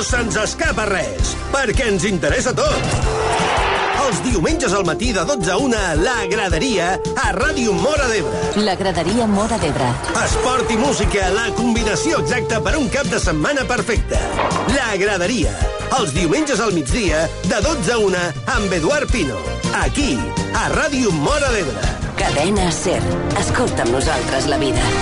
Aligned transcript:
No 0.00 0.04
se'ns 0.08 0.36
escapa 0.40 0.86
res, 0.88 1.34
perquè 1.52 1.90
ens 1.90 2.06
interessa 2.08 2.54
tot. 2.56 2.94
Els 4.06 4.22
diumenges 4.24 4.72
al 4.72 4.86
matí 4.88 5.10
de 5.12 5.26
12 5.28 5.50
a 5.52 5.58
1, 5.60 5.82
la 6.00 6.14
graderia 6.30 6.86
a 7.20 7.26
Ràdio 7.36 7.74
Mora 7.76 8.06
d'Ebre. 8.08 8.40
La 8.64 8.78
graderia 8.80 9.28
Mora 9.28 9.60
d'Ebre. 9.60 9.90
Esport 10.22 10.72
i 10.72 10.80
música, 10.80 11.28
la 11.36 11.50
combinació 11.52 12.22
exacta 12.24 12.62
per 12.64 12.78
un 12.80 12.88
cap 12.88 13.12
de 13.12 13.20
setmana 13.20 13.68
perfecte. 13.68 14.16
La 14.72 14.96
graderia, 15.04 15.52
els 16.00 16.16
diumenges 16.16 16.64
al 16.64 16.72
migdia, 16.72 17.26
de 17.44 17.60
12 17.68 17.92
a 17.92 18.00
1, 18.08 18.26
amb 18.56 18.80
Eduard 18.80 19.12
Pino. 19.12 19.36
Aquí, 19.84 20.14
a 20.56 20.70
Ràdio 20.72 21.12
Mora 21.12 21.52
d'Ebre. 21.52 21.96
Cadena 22.16 22.72
Ser. 22.72 23.02
Escolta 23.36 23.84
amb 23.84 24.00
nosaltres 24.00 24.48
la 24.48 24.64
vida. 24.64 24.92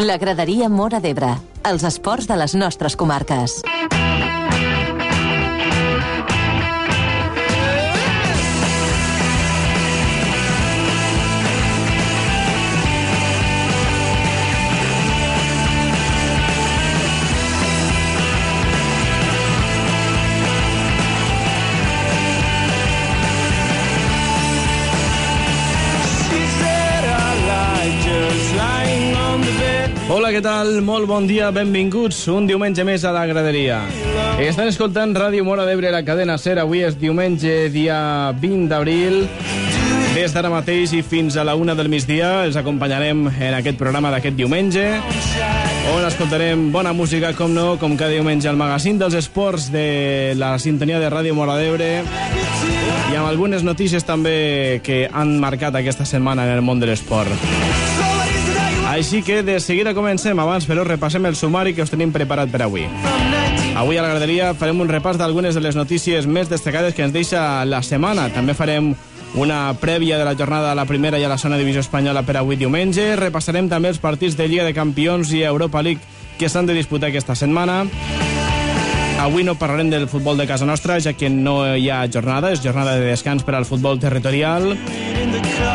La 0.00 0.16
graderia 0.16 0.72
Mora 0.72 1.04
d'Ebre. 1.04 1.36
Els 1.64 1.84
esports 1.88 2.28
de 2.28 2.36
les 2.36 2.52
nostres 2.60 2.92
comarques. 3.00 3.62
Hola, 30.24 30.32
què 30.32 30.40
tal? 30.40 30.78
Molt 30.80 31.04
bon 31.04 31.26
dia, 31.28 31.50
benvinguts 31.52 32.16
un 32.32 32.46
diumenge 32.48 32.80
més 32.88 33.02
a 33.04 33.10
la 33.12 33.26
graderia. 33.28 33.82
Estan 34.40 34.70
escoltant 34.70 35.10
Ràdio 35.12 35.44
Mora 35.44 35.66
d'Ebre, 35.68 35.90
la 35.92 36.00
cadena 36.00 36.38
SER. 36.40 36.62
Avui 36.62 36.80
és 36.80 36.96
diumenge, 36.96 37.66
dia 37.68 37.98
20 38.32 38.70
d'abril. 38.70 39.26
Des 40.14 40.32
d'ara 40.32 40.48
mateix 40.48 40.94
i 40.96 41.02
fins 41.04 41.36
a 41.36 41.44
la 41.44 41.58
una 41.60 41.74
del 41.76 41.90
migdia 41.92 42.30
els 42.46 42.56
acompanyarem 42.56 43.26
en 43.28 43.58
aquest 43.58 43.76
programa 43.76 44.14
d'aquest 44.14 44.38
diumenge, 44.38 44.86
on 45.92 46.08
escoltarem 46.08 46.70
bona 46.72 46.96
música, 46.96 47.34
com 47.36 47.52
no, 47.52 47.74
com 47.76 47.92
cada 47.92 48.16
diumenge 48.16 48.48
al 48.48 48.56
magazín 48.56 48.96
dels 48.96 49.18
esports 49.20 49.68
de 49.76 50.32
la 50.40 50.54
sintonia 50.56 51.02
de 51.04 51.12
Ràdio 51.12 51.36
Mora 51.36 51.60
d'Ebre 51.60 51.98
i 52.00 53.12
amb 53.12 53.28
algunes 53.28 53.60
notícies 53.60 54.08
també 54.08 54.80
que 54.88 55.04
han 55.12 55.36
marcat 55.36 55.76
aquesta 55.76 56.08
setmana 56.08 56.48
en 56.48 56.56
el 56.56 56.64
món 56.64 56.80
de 56.80 56.88
l'esport. 56.94 58.03
Així 58.94 59.24
que 59.26 59.42
de 59.42 59.56
seguida 59.58 59.90
comencem. 59.90 60.38
Abans, 60.38 60.68
però, 60.70 60.84
repassem 60.86 61.24
el 61.26 61.34
sumari 61.34 61.72
que 61.74 61.82
us 61.82 61.90
tenim 61.90 62.12
preparat 62.14 62.52
per 62.52 62.60
avui. 62.62 62.84
Avui 63.74 63.98
a 63.98 64.04
la 64.04 64.12
graderia 64.12 64.52
farem 64.54 64.84
un 64.84 64.86
repàs 64.86 65.18
d'algunes 65.18 65.56
de 65.58 65.62
les 65.64 65.74
notícies 65.74 66.28
més 66.30 66.46
destacades 66.46 66.94
que 66.94 67.02
ens 67.02 67.10
deixa 67.12 67.64
la 67.66 67.80
setmana. 67.82 68.28
També 68.30 68.54
farem 68.54 68.92
una 69.34 69.74
prèvia 69.82 70.14
de 70.20 70.28
la 70.28 70.36
jornada 70.38 70.70
a 70.70 70.78
la 70.78 70.86
primera 70.86 71.18
i 71.18 71.26
a 71.26 71.32
la 71.32 71.40
zona 71.42 71.58
divisió 71.58 71.82
espanyola 71.82 72.22
per 72.22 72.36
avui 72.38 72.54
diumenge. 72.54 73.16
Repassarem 73.18 73.66
també 73.72 73.90
els 73.90 73.98
partits 73.98 74.38
de 74.38 74.46
Lliga 74.46 74.68
de 74.68 74.76
Campions 74.78 75.34
i 75.34 75.42
Europa 75.42 75.82
League 75.82 76.38
que 76.38 76.48
s'han 76.48 76.70
de 76.70 76.78
disputar 76.78 77.10
aquesta 77.10 77.34
setmana. 77.34 77.82
Avui 79.18 79.42
no 79.42 79.58
parlarem 79.58 79.90
del 79.90 80.06
futbol 80.06 80.38
de 80.38 80.46
casa 80.46 80.70
nostra, 80.70 81.00
ja 81.02 81.18
que 81.18 81.34
no 81.34 81.64
hi 81.74 81.90
ha 81.90 82.04
jornada, 82.06 82.54
és 82.54 82.62
jornada 82.62 82.94
de 82.94 83.10
descans 83.10 83.42
per 83.42 83.58
al 83.58 83.66
futbol 83.66 83.98
territorial. 83.98 84.76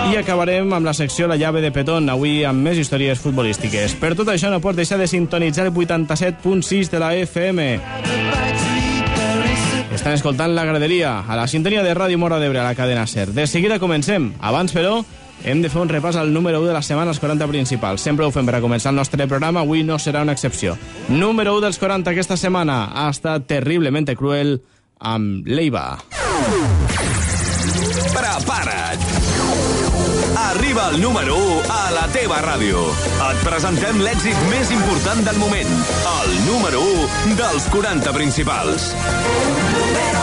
I 0.08 0.16
acabarem 0.18 0.72
amb 0.74 0.88
la 0.88 0.94
secció 0.96 1.28
La 1.28 1.36
llave 1.36 1.62
de 1.62 1.72
Petón, 1.76 2.08
avui 2.10 2.46
amb 2.48 2.64
més 2.64 2.80
històries 2.80 3.20
futbolístiques. 3.20 3.94
Per 4.00 4.16
tot 4.16 4.32
això 4.32 4.50
no 4.50 4.62
pots 4.64 4.80
deixar 4.80 4.98
de 4.98 5.08
sintonitzar 5.12 5.68
el 5.68 5.74
87.6 5.74 6.90
de 6.90 7.00
la 7.04 7.12
FM. 7.20 7.68
Estan 9.94 10.16
escoltant 10.16 10.56
la 10.56 10.64
graderia 10.66 11.20
a 11.28 11.36
la 11.36 11.48
sintonia 11.52 11.84
de 11.84 11.94
Ràdio 11.94 12.18
Mora 12.18 12.40
d'Ebre 12.40 12.62
a 12.62 12.70
la 12.70 12.76
cadena 12.76 13.06
SER. 13.06 13.34
De 13.36 13.46
seguida 13.48 13.80
comencem. 13.84 14.32
Abans, 14.40 14.74
però, 14.74 15.04
hem 15.44 15.62
de 15.62 15.70
fer 15.70 15.82
un 15.82 15.92
repàs 15.92 16.18
al 16.20 16.34
número 16.34 16.62
1 16.64 16.68
de 16.72 16.74
la 16.74 16.82
setmana, 16.82 17.12
els 17.12 17.20
40 17.20 17.48
principals. 17.52 18.02
Sempre 18.02 18.26
ho 18.26 18.32
fem 18.32 18.48
per 18.48 18.56
a 18.58 18.64
començar 18.64 18.94
el 18.94 19.00
nostre 19.00 19.28
programa, 19.28 19.62
avui 19.62 19.84
no 19.84 20.00
serà 20.00 20.24
una 20.24 20.36
excepció. 20.36 20.78
Número 21.10 21.56
1 21.58 21.68
dels 21.68 21.80
40 21.80 22.12
aquesta 22.12 22.38
setmana 22.38 22.86
ha 22.94 23.10
estat 23.12 23.48
terriblemente 23.48 24.16
cruel 24.16 24.62
amb 25.00 25.48
Leiva. 25.48 25.98
Prepara't! 28.16 28.79
Arriba 30.70 30.90
el 30.94 31.02
número 31.02 31.36
1 31.36 31.62
a 31.74 31.92
la 31.96 32.04
teva 32.14 32.38
ràdio. 32.44 32.84
Et 33.26 33.40
presentem 33.42 34.04
l'èxit 34.06 34.38
més 34.52 34.70
important 34.76 35.24
del 35.26 35.42
moment. 35.42 35.72
El 36.12 36.36
número 36.46 36.84
1 37.26 37.34
dels 37.42 37.66
40 37.74 38.14
principals. 38.14 38.92
Si 38.94 40.19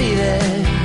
baby. 0.00 0.79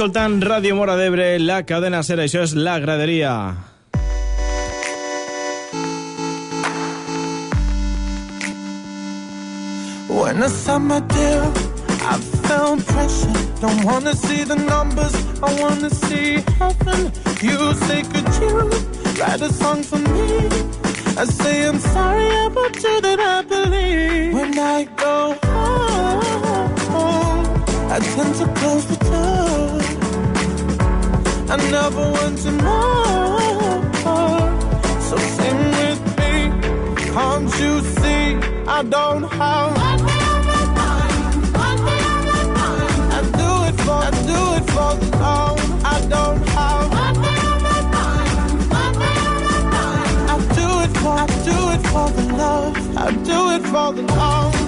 Escoltant 0.00 0.40
Ràdio 0.40 0.72
Mora 0.78 0.94
d'Ebre, 0.96 1.24
la 1.44 1.58
cadena 1.68 1.98
ser, 2.00 2.16
això 2.22 2.40
és 2.46 2.54
La 2.56 2.78
Graderia. 2.80 3.32
When 10.08 10.42
I 10.42 10.48
signed 10.48 10.88
my 10.88 11.00
deal, 11.00 11.52
I 12.12 12.16
felt 12.48 12.86
pressure. 12.86 13.44
Don't 13.60 13.84
wanna 13.84 14.14
see 14.14 14.42
the 14.44 14.56
numbers, 14.56 15.12
I 15.42 15.52
wanna 15.60 15.90
see 15.90 16.40
heaven. 16.56 17.12
You 17.42 17.74
say, 17.84 18.00
could 18.00 18.28
you 18.40 18.56
write 19.20 19.42
a 19.42 19.52
song 19.52 19.82
for 19.82 19.98
me? 19.98 20.48
I 21.20 21.26
say, 21.26 21.68
I'm 21.68 21.78
sorry 21.78 22.30
about 22.46 22.74
you 22.82 23.00
that 23.02 23.20
I 23.20 23.42
believe. 23.42 24.32
When 24.32 24.58
I 24.58 24.84
go 24.96 25.36
home, 26.88 27.44
I 27.92 27.98
tend 27.98 28.34
to 28.36 28.46
close. 28.58 28.79
another 31.50 32.10
one 32.10 32.36
tomorrow. 32.36 33.82
So 35.08 35.16
sing 35.16 35.58
with 35.78 36.02
me, 36.18 36.32
can't 37.12 37.50
you 37.58 37.80
see? 37.98 38.24
I 38.68 38.82
don't 38.84 39.24
have 39.24 39.76
one 39.76 40.04
one. 40.04 40.20
I 43.16 43.22
do 43.40 43.50
it 43.68 43.76
for, 43.84 43.98
I 43.98 44.10
do 44.30 44.40
it 44.58 44.66
for 44.74 44.92
the 45.00 45.08
love. 45.18 45.60
I 45.84 45.96
don't 46.14 46.42
have 46.50 46.88
one 46.90 47.18
one. 47.20 47.40
I 50.32 50.36
do 50.58 50.68
it 50.84 50.92
for, 51.02 51.14
I 51.14 51.26
do 51.48 51.56
it 51.74 51.82
for 51.92 52.06
the 52.16 52.24
love. 52.36 52.74
I 52.96 52.98
do 53.10 53.38
it 53.56 53.62
for 53.72 53.92
the. 53.92 54.59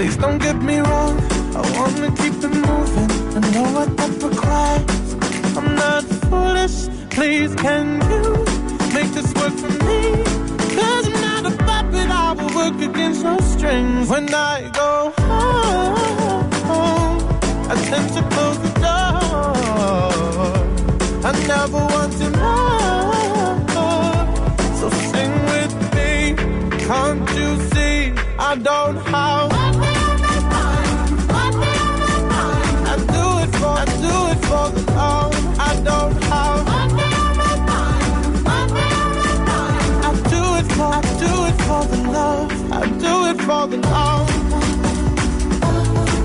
Please 0.00 0.16
don't 0.16 0.38
get 0.38 0.56
me 0.62 0.78
wrong. 0.78 1.20
I 1.54 1.60
wanna 1.76 2.10
keep 2.16 2.32
it 2.32 2.54
moving. 2.68 3.10
I 3.36 3.40
know 3.52 3.66
what 3.76 3.94
that 3.98 4.12
requires. 4.22 5.14
I'm 5.58 5.74
not 5.74 6.04
foolish. 6.30 6.88
Please, 7.10 7.54
can 7.56 8.00
you 8.10 8.22
make 8.94 9.12
this 9.12 9.30
work 9.34 9.52
for 9.62 9.68
me? 9.84 10.24
Cause 10.74 11.06
I'm 11.06 11.20
not 11.20 11.52
a 11.52 11.54
puppet. 11.68 12.08
I 12.08 12.32
will 12.32 12.52
work 12.60 12.80
against 12.80 13.22
your 13.24 13.42
strings. 13.42 14.08
When 14.08 14.32
I 14.32 14.70
go 14.72 15.12
home, 16.70 17.20
I 17.68 17.74
tend 17.90 18.08
to 18.16 18.22
close 18.32 18.58
the 18.64 18.72
door. 18.80 19.52
I 21.28 21.30
never 21.46 21.82
want 21.94 22.12
to 22.20 22.30
know. 22.40 23.12
So 24.80 24.88
sing 25.12 25.32
with 25.52 25.74
me. 25.94 26.12
Can't 26.86 27.28
you 27.36 27.50
see? 27.74 28.14
I 28.38 28.54
don't 28.56 28.96
have. 28.96 29.59
For 43.60 43.66
the 43.66 43.76
love. 43.76 44.28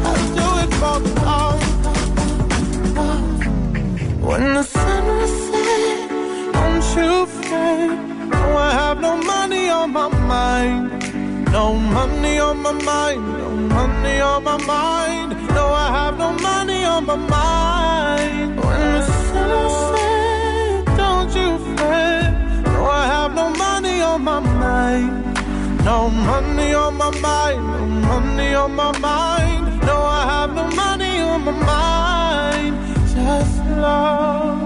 I 0.10 0.16
do 0.38 0.48
it 0.64 0.72
for 0.80 0.98
the 1.06 1.12
love. 1.28 1.62
When 4.28 4.44
the 4.54 4.64
sun 4.64 5.04
will 5.06 5.28
set, 5.48 6.00
don't 6.56 6.86
you 6.98 7.26
fret. 7.26 7.90
No, 8.32 8.40
oh, 8.42 8.68
I 8.68 8.72
have 8.82 9.00
no 9.02 9.18
money 9.18 9.68
on 9.70 9.92
my 9.92 10.08
mind. 10.34 10.84
No 11.52 11.66
money 11.96 12.40
on 12.40 12.58
my 12.62 12.72
mind. 12.72 13.22
No 13.42 13.50
money 13.76 14.20
on 14.22 14.44
my 14.44 14.58
mind. 14.74 15.32
No, 15.58 15.66
I 15.86 15.88
have 16.00 16.18
no 16.18 16.32
money 16.50 16.86
on 16.86 17.06
my 17.06 17.18
mind. 17.36 18.56
When 18.64 18.82
the 18.96 19.02
sun 19.28 19.50
will 19.50 19.74
set, 19.92 20.86
don't 21.02 21.32
you 21.40 21.50
fret. 21.76 22.32
No, 22.64 22.80
oh, 22.80 23.02
I 23.02 23.06
have 23.16 23.32
no 23.36 23.50
money 23.50 24.02
on 24.02 24.24
my 24.24 24.40
mind. 24.40 25.25
No 25.86 26.10
money 26.10 26.74
on 26.74 26.98
my 26.98 27.12
mind. 27.20 27.62
No 28.02 28.20
money 28.20 28.56
on 28.56 28.76
my 28.76 28.92
mind. 28.98 29.82
No, 29.86 29.98
I 30.02 30.26
have 30.26 30.56
no 30.56 30.68
money 30.76 31.20
on 31.20 31.46
my 31.46 31.52
mind. 31.52 32.76
Just 33.14 33.64
love. 33.78 34.65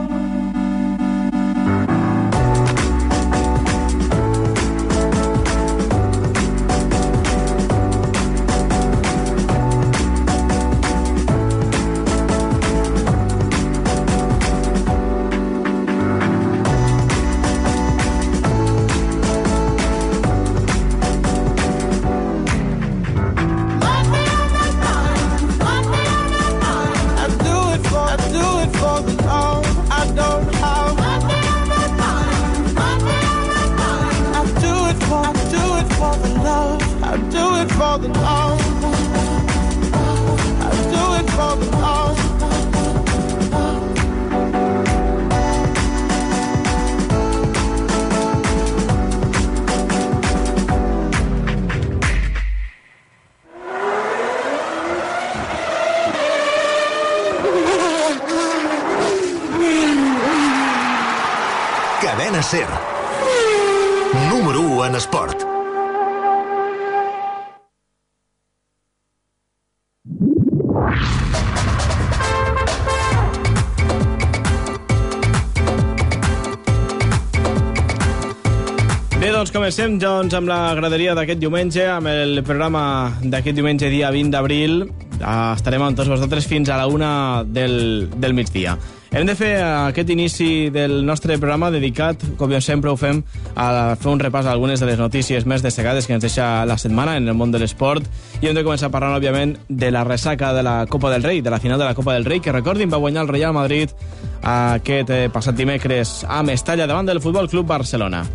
Comencem 79.79 79.99
doncs, 80.03 80.33
amb 80.35 80.49
la 80.51 80.73
graderia 80.75 81.13
d'aquest 81.15 81.39
diumenge, 81.39 81.85
amb 81.87 82.09
el 82.11 82.41
programa 82.43 83.13
d'aquest 83.23 83.55
diumenge, 83.55 83.87
dia 83.87 84.09
20 84.11 84.33
d'abril. 84.33 84.81
Ah, 85.23 85.53
estarem 85.55 85.85
amb 85.85 85.95
tots 85.95 86.09
vosaltres 86.11 86.49
fins 86.51 86.67
a 86.67 86.75
la 86.75 86.87
una 86.91 87.45
del, 87.47 88.09
del 88.11 88.33
migdia. 88.35 88.73
Hem 89.15 89.23
de 89.23 89.37
fer 89.39 89.53
aquest 89.63 90.09
inici 90.11 90.67
del 90.69 91.05
nostre 91.07 91.37
programa 91.39 91.69
dedicat, 91.71 92.25
com 92.35 92.51
sempre 92.59 92.91
ho 92.91 92.97
fem, 92.99 93.21
a 93.55 93.95
fer 93.95 94.11
un 94.11 94.19
repàs 94.19 94.49
a 94.49 94.51
algunes 94.51 94.83
de 94.83 94.89
les 94.89 94.99
notícies 94.99 95.47
més 95.47 95.63
destacades 95.63 96.07
que 96.07 96.17
ens 96.17 96.27
deixa 96.27 96.65
la 96.67 96.77
setmana 96.77 97.15
en 97.15 97.29
el 97.29 97.39
món 97.39 97.55
de 97.55 97.63
l'esport 97.63 98.03
i 98.41 98.49
hem 98.49 98.59
de 98.59 98.65
començar 98.67 98.91
parlant, 98.91 99.15
òbviament, 99.15 99.55
de 99.69 99.93
la 99.95 100.03
ressaca 100.03 100.51
de 100.51 100.65
la 100.67 100.87
Copa 100.91 101.13
del 101.13 101.23
Rei, 101.23 101.39
de 101.39 101.55
la 101.55 101.61
final 101.63 101.79
de 101.79 101.87
la 101.87 101.95
Copa 101.95 102.17
del 102.17 102.27
Rei, 102.27 102.41
que 102.43 102.51
recordin 102.51 102.91
va 102.91 102.99
guanyar 102.99 103.23
el 103.23 103.31
Real 103.31 103.55
Madrid 103.55 103.95
aquest 104.43 105.15
eh, 105.15 105.29
passat 105.31 105.55
dimecres 105.55 106.25
a 106.27 106.43
Mestalla 106.43 106.87
davant 106.87 107.07
del 107.07 107.23
Futbol 107.23 107.47
Club 107.47 107.71
Barcelona. 107.71 108.25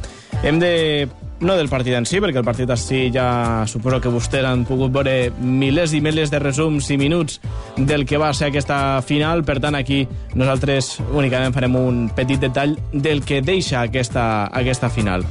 Hem 0.43 0.59
de 0.61 0.73
no 1.45 1.57
del 1.57 1.69
partit 1.69 1.93
en 1.93 2.07
si, 2.09 2.19
perquè 2.25 2.41
el 2.41 2.47
partit 2.47 2.71
en 2.73 2.79
si 2.81 3.01
ja 3.13 3.65
suposo 3.69 4.01
que 4.01 4.11
vostès 4.13 4.47
han 4.49 4.65
pogut 4.65 4.93
veure 4.95 5.29
milers 5.39 5.93
i 5.93 6.01
milers 6.01 6.31
de 6.33 6.41
resums 6.41 6.89
i 6.91 6.97
minuts 6.97 7.37
del 7.77 8.07
que 8.09 8.17
va 8.19 8.33
ser 8.33 8.49
aquesta 8.49 9.03
final, 9.05 9.45
per 9.45 9.59
tant 9.61 9.77
aquí 9.77 10.05
nosaltres 10.35 10.95
únicament 11.13 11.53
farem 11.53 11.77
un 11.77 11.99
petit 12.17 12.41
detall 12.41 12.77
del 12.93 13.21
que 13.29 13.43
deixa 13.45 13.83
aquesta, 13.83 14.47
aquesta 14.57 14.89
final. 14.89 15.27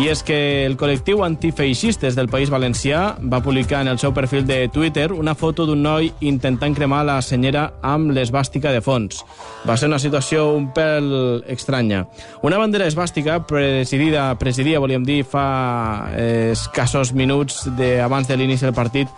I 0.00 0.08
és 0.08 0.24
que 0.26 0.64
el 0.66 0.74
col·lectiu 0.80 1.22
antifeixistes 1.22 2.16
del 2.18 2.30
País 2.32 2.50
Valencià 2.50 3.18
va 3.20 3.42
publicar 3.44 3.82
en 3.84 3.92
el 3.92 4.00
seu 4.02 4.14
perfil 4.16 4.46
de 4.48 4.66
Twitter 4.72 5.10
una 5.12 5.36
foto 5.38 5.66
d'un 5.68 5.82
noi 5.84 6.10
intentant 6.20 6.74
cremar 6.74 7.04
la 7.06 7.20
senyera 7.22 7.68
amb 7.82 8.10
l'esbàstica 8.16 8.72
de 8.72 8.82
fons. 8.82 9.22
Va 9.68 9.76
ser 9.76 9.92
una 9.92 10.00
situació 10.02 10.48
un 10.56 10.72
pèl 10.74 11.44
estranya. 11.52 12.06
Una 12.42 12.58
bandera 12.58 12.88
esbàstica 12.90 13.42
presidida, 13.46 14.30
presidia, 14.40 14.80
volíem 14.82 15.04
dir, 15.06 15.22
fa 15.28 15.51
escassos 16.52 17.12
minuts 17.12 17.64
de, 17.76 18.00
abans 18.00 18.28
de 18.28 18.36
l'inici 18.36 18.66
del 18.66 18.74
partit 18.76 19.08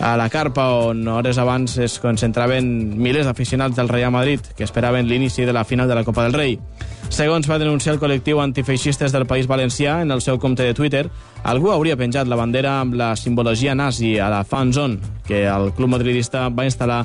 a 0.00 0.16
la 0.16 0.28
carpa 0.32 0.70
on 0.88 1.06
hores 1.08 1.38
abans 1.38 1.76
es 1.78 1.98
concentraven 2.00 2.66
milers 2.98 3.28
d'aficionats 3.28 3.76
del 3.76 3.90
Real 3.90 4.10
Madrid 4.10 4.40
que 4.56 4.64
esperaven 4.64 5.06
l'inici 5.08 5.44
de 5.44 5.52
la 5.52 5.64
final 5.64 5.88
de 5.88 5.94
la 5.94 6.04
Copa 6.04 6.24
del 6.24 6.32
Rei. 6.32 6.58
Segons 7.12 7.44
va 7.44 7.58
denunciar 7.60 7.92
el 7.92 7.98
col·lectiu 8.00 8.38
antifeixistes 8.40 9.12
del 9.12 9.26
País 9.28 9.44
Valencià 9.44 9.98
en 10.00 10.14
el 10.14 10.22
seu 10.24 10.38
compte 10.40 10.64
de 10.64 10.72
Twitter, 10.72 11.02
algú 11.44 11.68
hauria 11.68 11.96
penjat 12.00 12.24
la 12.24 12.38
bandera 12.40 12.78
amb 12.80 12.94
la 12.96 13.10
simbologia 13.20 13.74
nazi 13.76 14.14
a 14.16 14.30
la 14.32 14.38
fan 14.48 14.72
zone 14.72 14.96
que 15.26 15.42
el 15.44 15.74
club 15.76 15.92
madridista 15.92 16.46
va 16.48 16.64
instal·lar 16.64 17.02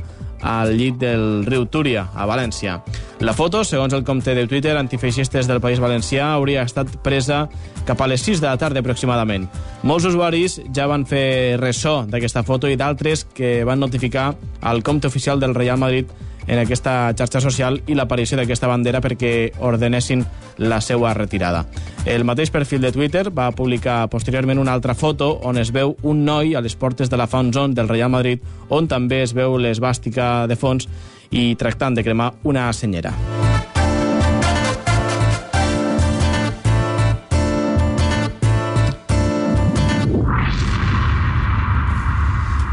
al 0.47 0.71
llit 0.79 0.95
del 1.01 1.43
riu 1.43 1.65
Túria, 1.67 2.05
a 2.15 2.23
València. 2.29 2.77
La 3.19 3.33
foto, 3.35 3.65
segons 3.67 3.91
el 3.97 4.05
compte 4.07 4.31
de 4.37 4.45
Twitter 4.47 4.77
antifeixistes 4.79 5.49
del 5.49 5.59
País 5.59 5.81
Valencià, 5.83 6.29
hauria 6.37 6.63
estat 6.63 6.93
presa 7.03 7.41
cap 7.83 7.99
a 7.99 8.07
les 8.07 8.23
6 8.23 8.39
de 8.39 8.47
la 8.47 8.55
tarda 8.61 8.79
aproximadament. 8.79 9.49
Molts 9.83 10.07
usuaris 10.07 10.61
ja 10.71 10.87
van 10.87 11.03
fer 11.09 11.59
ressò 11.59 12.05
d'aquesta 12.07 12.45
foto 12.47 12.71
i 12.71 12.79
d'altres 12.79 13.25
que 13.35 13.65
van 13.67 13.83
notificar 13.83 14.29
al 14.61 14.83
compte 14.87 15.11
oficial 15.11 15.43
del 15.43 15.57
Real 15.57 15.83
Madrid 15.83 16.07
en 16.47 16.59
aquesta 16.59 17.13
xarxa 17.17 17.41
social 17.43 17.81
i 17.87 17.95
l'aparició 17.95 18.39
d'aquesta 18.39 18.69
bandera 18.71 19.01
perquè 19.03 19.51
ordenessin 19.59 20.25
la 20.57 20.81
seva 20.81 21.13
retirada. 21.13 21.65
El 22.05 22.23
mateix 22.25 22.51
perfil 22.51 22.81
de 22.81 22.91
Twitter 22.95 23.27
va 23.29 23.51
publicar 23.51 24.07
posteriorment 24.09 24.59
una 24.59 24.73
altra 24.73 24.95
foto 24.95 25.33
on 25.43 25.57
es 25.57 25.71
veu 25.75 25.97
un 26.03 26.23
noi 26.25 26.55
a 26.55 26.61
les 26.61 26.75
portes 26.75 27.09
de 27.09 27.17
la 27.17 27.27
Fan 27.27 27.53
Zone 27.53 27.75
del 27.75 27.89
Real 27.91 28.09
Madrid 28.09 28.41
on 28.69 28.87
també 28.87 29.21
es 29.23 29.35
veu 29.35 29.57
l'esbàstica 29.59 30.47
de 30.47 30.55
fons 30.55 30.87
i 31.31 31.55
tractant 31.59 31.97
de 31.97 32.07
cremar 32.07 32.33
una 32.43 32.71
senyera. 32.73 33.36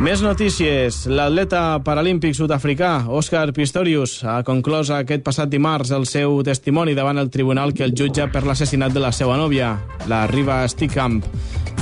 Més 0.05 0.21
notícies. 0.21 1.07
L'atleta 1.09 1.79
paralímpic 1.81 2.35
sud-africà, 2.37 3.07
Òscar 3.09 3.47
Pistorius, 3.57 4.19
ha 4.29 4.43
conclòs 4.45 4.91
aquest 4.93 5.25
passat 5.25 5.49
dimarts 5.49 5.95
el 5.97 6.05
seu 6.05 6.43
testimoni 6.45 6.93
davant 6.93 7.23
el 7.23 7.31
tribunal 7.33 7.73
que 7.73 7.87
el 7.89 7.97
jutja 7.97 8.27
per 8.29 8.43
l'assassinat 8.45 8.93
de 8.93 9.01
la 9.01 9.15
seva 9.17 9.39
nòvia, 9.41 9.71
la 10.13 10.27
Riva 10.29 10.61
Stickamp, 10.69 11.25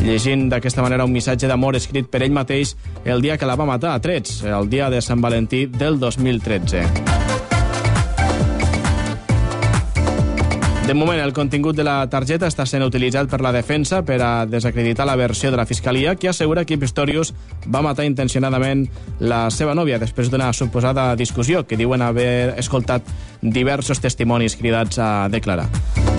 llegint 0.07 0.47
d'aquesta 0.55 0.87
manera 0.87 1.09
un 1.09 1.17
missatge 1.19 1.50
d'amor 1.50 1.81
escrit 1.81 2.07
per 2.14 2.23
ell 2.23 2.38
mateix 2.38 2.76
el 3.02 3.26
dia 3.26 3.35
que 3.35 3.49
la 3.49 3.59
va 3.59 3.67
matar 3.67 3.97
a 3.97 4.05
trets, 4.07 4.45
el 4.47 4.71
dia 4.71 4.87
de 4.87 5.02
Sant 5.02 5.19
Valentí 5.19 5.67
del 5.67 5.99
2013. 5.99 7.31
De 10.86 10.94
moment, 10.94 11.20
el 11.22 11.32
contingut 11.32 11.76
de 11.78 11.84
la 11.86 12.00
targeta 12.10 12.48
està 12.50 12.64
sent 12.66 12.82
utilitzat 12.82 13.28
per 13.30 13.38
la 13.40 13.52
defensa 13.54 14.00
per 14.02 14.16
a 14.20 14.30
desacreditar 14.50 15.06
la 15.06 15.14
versió 15.16 15.52
de 15.52 15.56
la 15.56 15.64
Fiscalia, 15.64 16.16
que 16.16 16.28
assegura 16.28 16.64
que 16.66 16.76
Pistorius 16.76 17.30
va 17.70 17.84
matar 17.86 18.04
intencionadament 18.04 18.88
la 19.20 19.44
seva 19.54 19.76
nòvia 19.78 20.00
després 20.02 20.28
d'una 20.28 20.50
suposada 20.52 21.14
discussió 21.16 21.62
que 21.66 21.78
diuen 21.78 22.02
haver 22.02 22.58
escoltat 22.58 23.06
diversos 23.40 24.02
testimonis 24.02 24.58
cridats 24.58 24.98
a 24.98 25.28
declarar. 25.30 25.68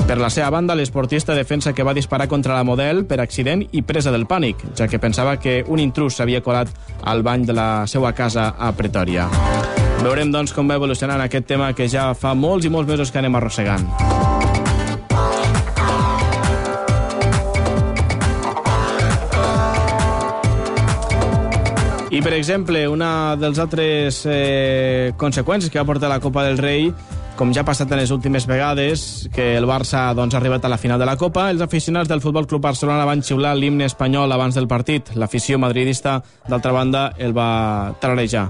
Per 0.07 0.17
la 0.17 0.31
seva 0.31 0.49
banda, 0.49 0.75
l'esportista 0.79 1.35
defensa 1.35 1.73
que 1.73 1.83
va 1.83 1.93
disparar 1.93 2.29
contra 2.31 2.55
la 2.55 2.63
model 2.63 3.03
per 3.05 3.19
accident 3.19 3.67
i 3.71 3.83
presa 3.83 4.15
del 4.15 4.25
pànic, 4.27 4.63
ja 4.79 4.87
que 4.87 4.99
pensava 4.99 5.37
que 5.43 5.61
un 5.67 5.83
intrus 5.83 6.17
s'havia 6.17 6.41
colat 6.43 6.71
al 7.03 7.21
bany 7.23 7.45
de 7.45 7.53
la 7.53 7.69
seva 7.87 8.15
casa 8.15 8.53
a 8.57 8.71
Pretòria. 8.71 9.27
Veurem, 10.03 10.31
doncs, 10.31 10.51
com 10.55 10.67
va 10.67 10.79
evolucionant 10.79 11.21
aquest 11.23 11.47
tema 11.51 11.71
que 11.75 11.87
ja 11.87 12.13
fa 12.15 12.33
molts 12.35 12.67
i 12.67 12.71
molts 12.71 12.91
mesos 12.91 13.11
que 13.11 13.23
anem 13.23 13.39
arrossegant. 13.39 14.12
I, 22.13 22.21
per 22.21 22.35
exemple, 22.37 22.83
una 22.85 23.33
dels 23.41 23.57
altres 23.57 24.19
eh, 24.29 25.13
conseqüències 25.17 25.71
que 25.73 25.79
va 25.81 25.87
portar 25.87 26.11
la 26.11 26.19
Copa 26.21 26.43
del 26.45 26.59
Rei, 26.61 26.91
com 27.39 27.49
ja 27.49 27.63
ha 27.63 27.65
passat 27.65 27.89
en 27.89 27.97
les 27.97 28.11
últimes 28.13 28.45
vegades, 28.45 29.25
que 29.33 29.55
el 29.57 29.65
Barça 29.65 30.03
doncs, 30.13 30.35
ha 30.35 30.37
arribat 30.37 30.67
a 30.67 30.69
la 30.69 30.77
final 30.77 31.01
de 31.01 31.07
la 31.09 31.17
Copa, 31.17 31.47
els 31.49 31.63
aficionats 31.65 32.11
del 32.11 32.21
Futbol 32.21 32.45
Club 32.45 32.61
Barcelona 32.61 33.09
van 33.09 33.25
xiular 33.25 33.55
l'himne 33.57 33.89
espanyol 33.89 34.29
abans 34.29 34.53
del 34.53 34.69
partit. 34.69 35.09
L'afició 35.17 35.57
madridista, 35.57 36.19
d'altra 36.45 36.75
banda, 36.77 37.07
el 37.17 37.33
va 37.33 37.95
tararejar. 37.97 38.45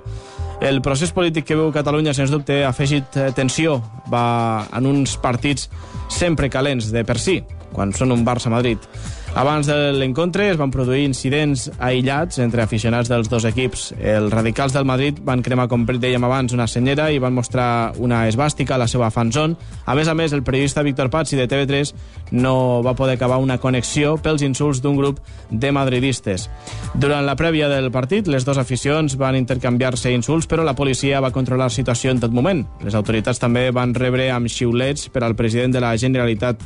El 0.59 0.83
procés 0.83 1.15
polític 1.15 1.47
que 1.47 1.55
veu 1.55 1.71
Catalunya, 1.71 2.11
sens 2.11 2.35
dubte, 2.35 2.65
ha 2.65 2.75
afegit 2.75 3.15
eh, 3.15 3.31
tensió 3.31 3.79
va 4.11 4.67
en 4.75 4.91
uns 4.91 5.15
partits 5.23 5.69
sempre 6.11 6.51
calents 6.51 6.91
de 6.91 7.07
per 7.07 7.15
si, 7.15 7.39
quan 7.71 7.95
són 7.95 8.11
un 8.11 8.27
Barça-Madrid. 8.27 8.91
Abans 9.33 9.65
de 9.65 9.75
l'encontre 9.97 10.45
es 10.51 10.59
van 10.59 10.69
produir 10.69 11.07
incidents 11.07 11.63
aïllats 11.81 12.37
entre 12.43 12.61
aficionats 12.61 13.09
dels 13.09 13.25
dos 13.31 13.47
equips. 13.49 13.87
Els 13.97 14.29
radicals 14.29 14.75
del 14.75 14.85
Madrid 14.85 15.17
van 15.25 15.41
cremar, 15.41 15.65
com 15.71 15.87
dèiem 15.89 16.21
abans, 16.21 16.53
una 16.53 16.67
senyera 16.69 17.07
i 17.09 17.17
van 17.17 17.33
mostrar 17.33 17.95
una 17.97 18.27
esbàstica 18.29 18.75
a 18.75 18.77
la 18.77 18.85
seva 18.87 19.09
fanzone. 19.09 19.57
A 19.89 19.95
més 19.97 20.07
a 20.07 20.13
més, 20.13 20.35
el 20.37 20.43
periodista 20.45 20.83
Víctor 20.85 21.09
Pazzi 21.09 21.35
de 21.35 21.47
TV3 21.49 21.95
no 22.37 22.83
va 22.85 22.93
poder 22.93 23.15
acabar 23.17 23.39
una 23.41 23.57
connexió 23.57 24.19
pels 24.21 24.43
insults 24.45 24.83
d'un 24.83 24.99
grup 25.01 25.17
de 25.49 25.71
madridistes. 25.73 26.45
Durant 26.93 27.25
la 27.25 27.35
prèvia 27.35 27.71
del 27.73 27.89
partit, 27.89 28.29
les 28.29 28.45
dues 28.45 28.61
aficions 28.61 29.17
van 29.17 29.35
intercanviar-se 29.39 30.13
insults, 30.13 30.45
però 30.45 30.61
la 30.61 30.75
policia 30.77 31.23
va 31.25 31.33
controlar 31.33 31.71
la 31.71 31.73
situació 31.73 32.13
en 32.13 32.21
tot 32.21 32.31
moment. 32.31 32.61
Les 32.85 32.93
autoritats 32.93 33.41
també 33.41 33.71
van 33.73 33.97
rebre 33.97 34.29
amb 34.29 34.45
xiulets 34.45 35.09
per 35.09 35.25
al 35.25 35.33
president 35.33 35.73
de 35.73 35.81
la 35.81 35.95
Generalitat, 35.97 36.61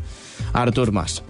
Artur 0.52 0.92
Mas. 0.92 1.22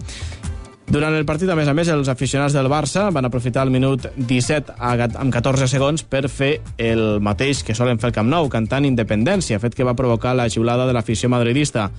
Durant 0.88 1.12
el 1.12 1.26
partit, 1.28 1.50
a 1.52 1.54
més 1.56 1.68
a 1.68 1.74
més, 1.76 1.88
els 1.92 2.08
aficionats 2.08 2.54
del 2.56 2.66
Barça 2.72 3.10
van 3.12 3.26
aprofitar 3.28 3.66
el 3.66 3.72
minut 3.72 4.06
17 4.16 4.78
amb 4.80 5.34
14 5.34 5.66
segons 5.68 6.00
per 6.00 6.22
fer 6.32 6.62
el 6.80 7.20
mateix 7.20 7.60
que 7.60 7.76
solen 7.76 8.00
fer 8.00 8.08
al 8.08 8.14
Camp 8.16 8.30
Nou, 8.32 8.48
cantant 8.48 8.86
Independència, 8.88 9.60
fet 9.60 9.76
que 9.76 9.84
va 9.84 9.92
provocar 9.98 10.32
la 10.32 10.48
xiulada 10.48 10.86
de 10.88 10.94
l'afició 10.96 11.28
madridista. 11.28 11.90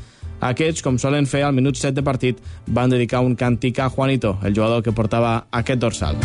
Aquests, 0.42 0.82
com 0.82 0.98
solen 0.98 1.30
fer 1.30 1.44
al 1.46 1.54
minut 1.54 1.78
7 1.78 2.00
de 2.00 2.06
partit, 2.08 2.42
van 2.66 2.90
dedicar 2.90 3.22
un 3.22 3.38
càntic 3.38 3.78
a 3.78 3.92
Juanito, 3.94 4.40
el 4.42 4.58
jugador 4.58 4.82
que 4.82 4.96
portava 4.96 5.36
aquest 5.52 5.86
dorsal. 5.86 6.18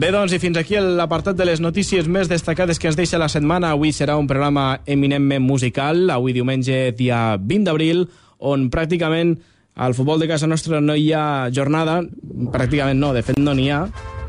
Bé, 0.00 0.14
doncs, 0.14 0.32
i 0.32 0.38
fins 0.40 0.56
aquí 0.56 0.78
l'apartat 0.78 1.34
de 1.36 1.44
les 1.44 1.58
notícies 1.60 2.06
més 2.08 2.30
destacades 2.30 2.78
que 2.78 2.86
ens 2.88 2.96
deixa 2.96 3.18
la 3.18 3.28
setmana. 3.28 3.74
Avui 3.74 3.90
serà 3.92 4.14
un 4.16 4.30
programa 4.30 4.78
eminentment 4.86 5.42
musical, 5.42 6.06
avui 6.14 6.32
diumenge, 6.32 6.94
dia 6.96 7.34
20 7.36 7.66
d'abril, 7.66 8.06
on 8.40 8.68
pràcticament 8.72 9.36
al 9.80 9.94
futbol 9.94 10.20
de 10.20 10.28
casa 10.28 10.48
nostra 10.50 10.80
no 10.80 10.96
hi 10.96 11.12
ha 11.14 11.48
jornada, 11.54 12.00
pràcticament 12.52 12.98
no, 13.00 13.14
de 13.16 13.22
fet 13.24 13.38
no 13.40 13.54
n'hi 13.56 13.70
ha, 13.72 13.84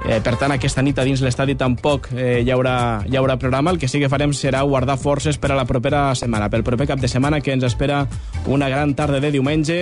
eh, 0.06 0.20
per 0.24 0.38
tant 0.40 0.54
aquesta 0.56 0.84
nit 0.86 1.00
a 1.00 1.06
dins 1.08 1.24
l'estadi 1.26 1.58
tampoc 1.60 2.08
eh, 2.14 2.40
hi, 2.40 2.52
haurà, 2.54 3.04
hi 3.10 3.20
haurà 3.20 3.38
programa, 3.42 3.74
el 3.74 3.82
que 3.82 3.90
sí 3.92 4.00
que 4.00 4.10
farem 4.12 4.36
serà 4.38 4.64
guardar 4.64 5.00
forces 5.02 5.40
per 5.42 5.52
a 5.52 5.60
la 5.60 5.68
propera 5.68 6.10
setmana, 6.16 6.50
pel 6.50 6.64
proper 6.64 6.88
cap 6.94 7.04
de 7.04 7.12
setmana 7.12 7.42
que 7.42 7.52
ens 7.56 7.68
espera 7.68 8.06
una 8.48 8.70
gran 8.70 8.96
tarda 8.96 9.20
de 9.20 9.34
diumenge, 9.34 9.82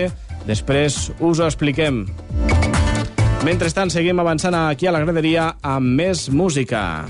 després 0.50 1.10
us 1.20 1.40
ho 1.40 1.48
expliquem. 1.50 2.06
Mentrestant, 3.46 3.92
seguim 3.94 4.20
avançant 4.20 4.56
aquí 4.58 4.90
a 4.90 4.96
la 4.96 5.06
graderia 5.06 5.54
amb 5.62 6.00
més 6.02 6.28
música. 6.34 7.06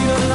You 0.00 0.31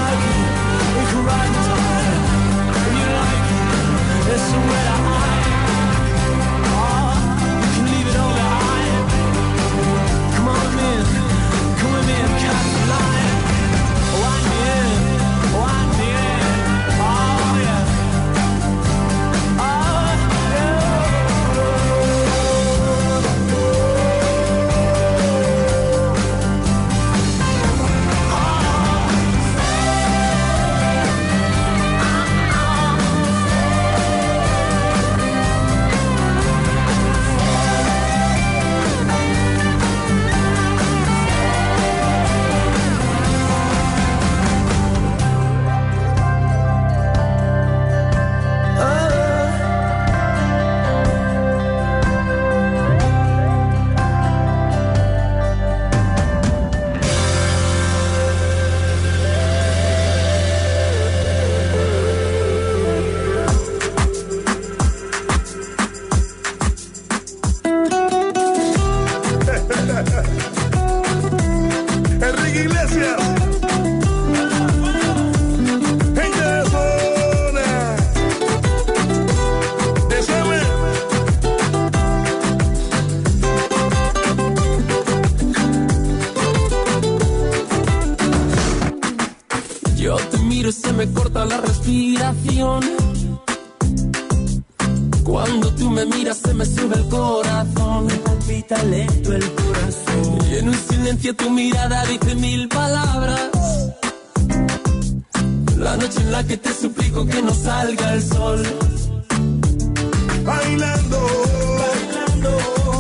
Bailando. 110.47 111.19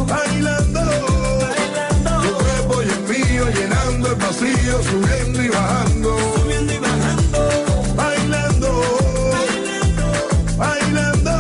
Bailando. 0.05 0.81
Tu 2.21 2.33
cuerpo 2.43 2.83
y 2.83 2.89
el 2.89 3.01
mío 3.07 3.45
llenando 3.55 4.09
el 4.09 4.15
vacío, 4.15 4.83
subiendo 4.83 5.41
y 5.41 5.47
bajando. 5.47 6.17
Subiendo 6.35 6.73
y 6.73 6.77
bajando. 6.77 7.39
Bailando. 7.95 8.69
Bailando. 10.57 11.31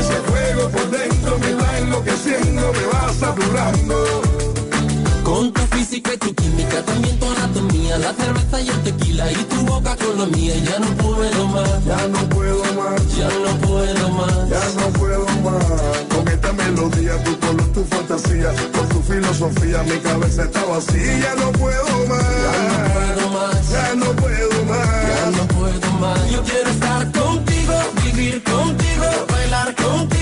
Ese 0.00 0.16
fuego 0.28 0.70
por 0.70 0.90
dentro 0.90 1.38
me 1.40 1.54
va 1.56 1.78
enloqueciendo, 1.78 2.72
me 2.72 2.86
va 2.86 3.12
saturando. 3.12 4.22
Con 5.22 5.52
tu 5.52 5.60
física 5.76 6.14
y 6.14 6.16
tu 6.16 6.34
química, 6.34 6.82
también 6.86 7.18
tu 7.20 7.26
anatomía, 7.30 7.98
la 7.98 8.14
cerveza 8.14 8.60
y 8.62 8.68
el 8.70 8.82
tequila 8.82 9.30
y 9.30 9.44
tu 9.44 9.56
boca 9.66 9.94
con 9.96 10.18
la 10.20 10.24
mía. 10.24 10.54
Ya 10.64 10.78
no 10.78 10.86
puedo 10.96 11.46
más, 11.48 11.84
Ya 11.84 12.08
no 12.08 12.20
puedo 12.30 12.69
tu 17.80 17.96
fantasía, 17.96 18.52
con 18.72 18.88
tu 18.88 19.02
filosofía, 19.02 19.82
mi 19.84 19.98
cabeza 20.00 20.44
está 20.44 20.64
vacía. 20.64 21.18
Ya 21.18 21.34
no 21.36 21.50
puedo 21.52 21.84
más, 22.08 22.24
puedo 22.92 23.28
más. 23.30 23.70
ya 23.70 23.94
no 23.94 24.12
puedo 24.16 24.64
más. 24.64 24.88
Ya 25.08 25.30
no 25.36 25.48
puedo 25.48 25.92
más. 25.98 26.30
Yo 26.30 26.42
quiero 26.42 26.70
estar 26.70 27.10
contigo, 27.12 27.74
vivir 28.04 28.42
contigo, 28.42 29.06
bailar 29.30 29.74
contigo, 29.76 30.19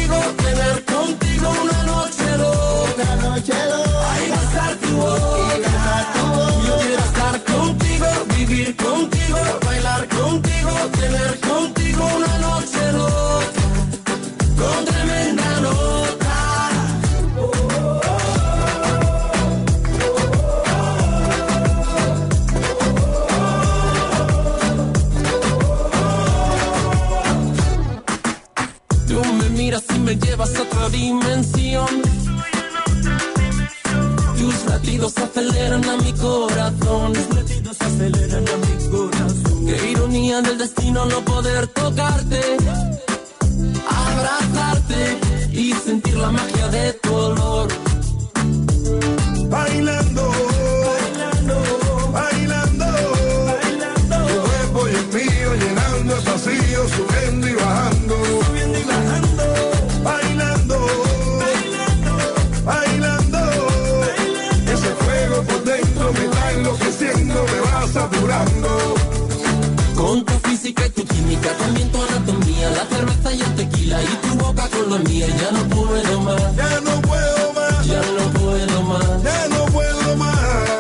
física 70.69 70.87
y 70.87 70.91
tu 70.91 71.05
química, 71.07 71.49
también 71.59 71.91
tu 71.91 72.03
anatomía, 72.03 72.71
la 72.71 72.85
cerveza 72.87 73.33
y 73.33 73.41
el 73.41 73.55
tequila 73.57 74.03
y 74.03 74.29
tu 74.29 74.35
boca 74.45 74.69
con 74.69 74.91
la 74.91 74.99
mía. 74.99 75.27
Ya 75.27 75.51
no 75.53 75.69
puedo 75.69 76.21
más, 76.21 76.57
Ya 76.57 76.81
no 76.81 77.01
puedo 77.03 77.53
más. 77.55 77.87
ya 77.87 78.03
no 78.03 78.33
puedo 78.41 78.83
más. 78.83 79.23
Ya 79.23 79.49
no 79.49 79.65
puedo 79.67 80.17
más 80.17 80.39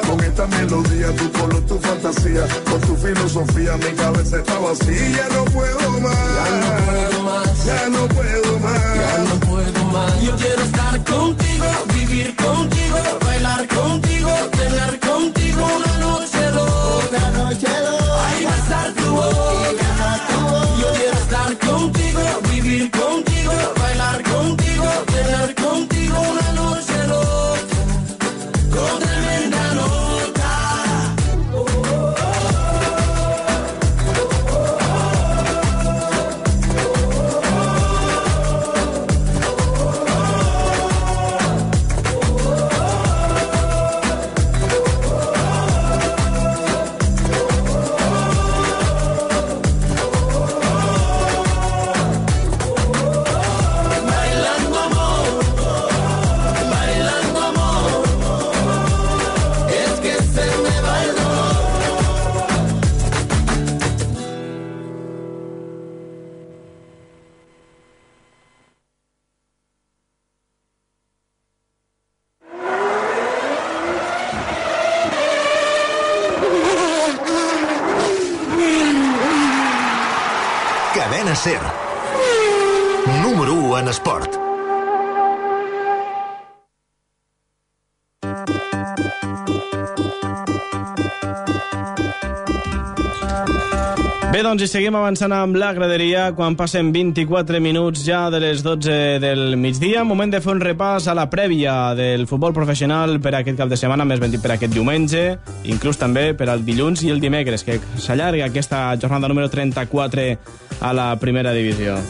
con 0.08 0.20
esta 0.20 0.46
melodía, 0.46 1.14
tu 1.16 1.30
color, 1.32 1.60
tu 1.66 1.78
fantasía, 1.78 2.46
con 2.70 2.80
tu 2.82 2.96
filosofía, 2.96 3.76
mi 3.76 3.92
cabeza 3.96 4.38
está 4.38 4.58
vacía. 4.58 5.10
Ya 5.16 5.28
no 5.36 5.44
puedo 5.46 6.00
más, 6.00 6.16
Ya 6.38 6.58
no 6.60 6.78
puedo 6.86 7.22
más. 7.24 7.64
ya 7.64 7.88
no 7.88 8.08
puedo 8.08 8.58
más. 8.58 8.94
Ya 8.94 9.18
no 9.28 9.40
puedo 9.40 9.84
más. 9.92 10.22
Yo 10.22 10.36
quiero 10.36 10.62
estar 10.62 11.04
contigo, 11.04 11.66
vivir 11.94 12.36
contigo, 12.36 12.98
bailar 13.24 13.66
contigo, 13.68 14.30
tener 14.52 15.00
contigo 15.00 15.66
una 15.76 15.87
contigo, 22.86 23.52
bailar 23.76 24.22
contigo, 24.22 24.84
tener 25.06 25.57
doncs, 94.58 94.72
i 94.72 94.74
seguim 94.74 94.96
avançant 94.98 95.30
amb 95.34 95.56
la 95.60 95.68
graderia 95.74 96.32
quan 96.34 96.56
passen 96.58 96.88
24 96.90 97.60
minuts 97.62 98.00
ja 98.02 98.24
de 98.30 98.40
les 98.42 98.64
12 98.64 99.18
del 99.22 99.54
migdia. 99.56 100.02
Moment 100.04 100.32
de 100.32 100.40
fer 100.42 100.50
un 100.56 100.62
repàs 100.62 101.06
a 101.06 101.14
la 101.14 101.28
prèvia 101.30 101.94
del 101.94 102.26
futbol 102.26 102.56
professional 102.56 103.20
per 103.22 103.36
aquest 103.38 103.58
cap 103.60 103.70
de 103.70 103.78
setmana, 103.78 104.06
més 104.08 104.18
ben 104.18 104.34
dit 104.34 104.42
per 104.42 104.56
aquest 104.56 104.74
diumenge, 104.74 105.38
inclús 105.62 106.00
també 106.00 106.32
per 106.34 106.48
al 106.50 106.64
dilluns 106.66 107.04
i 107.06 107.12
el 107.14 107.22
dimecres, 107.22 107.62
que 107.62 107.78
s'allarga 108.02 108.48
aquesta 108.50 108.82
jornada 108.98 109.30
número 109.30 109.46
34 109.52 110.26
a 110.80 110.92
la 110.92 111.12
primera 111.22 111.54
divisió. 111.54 112.00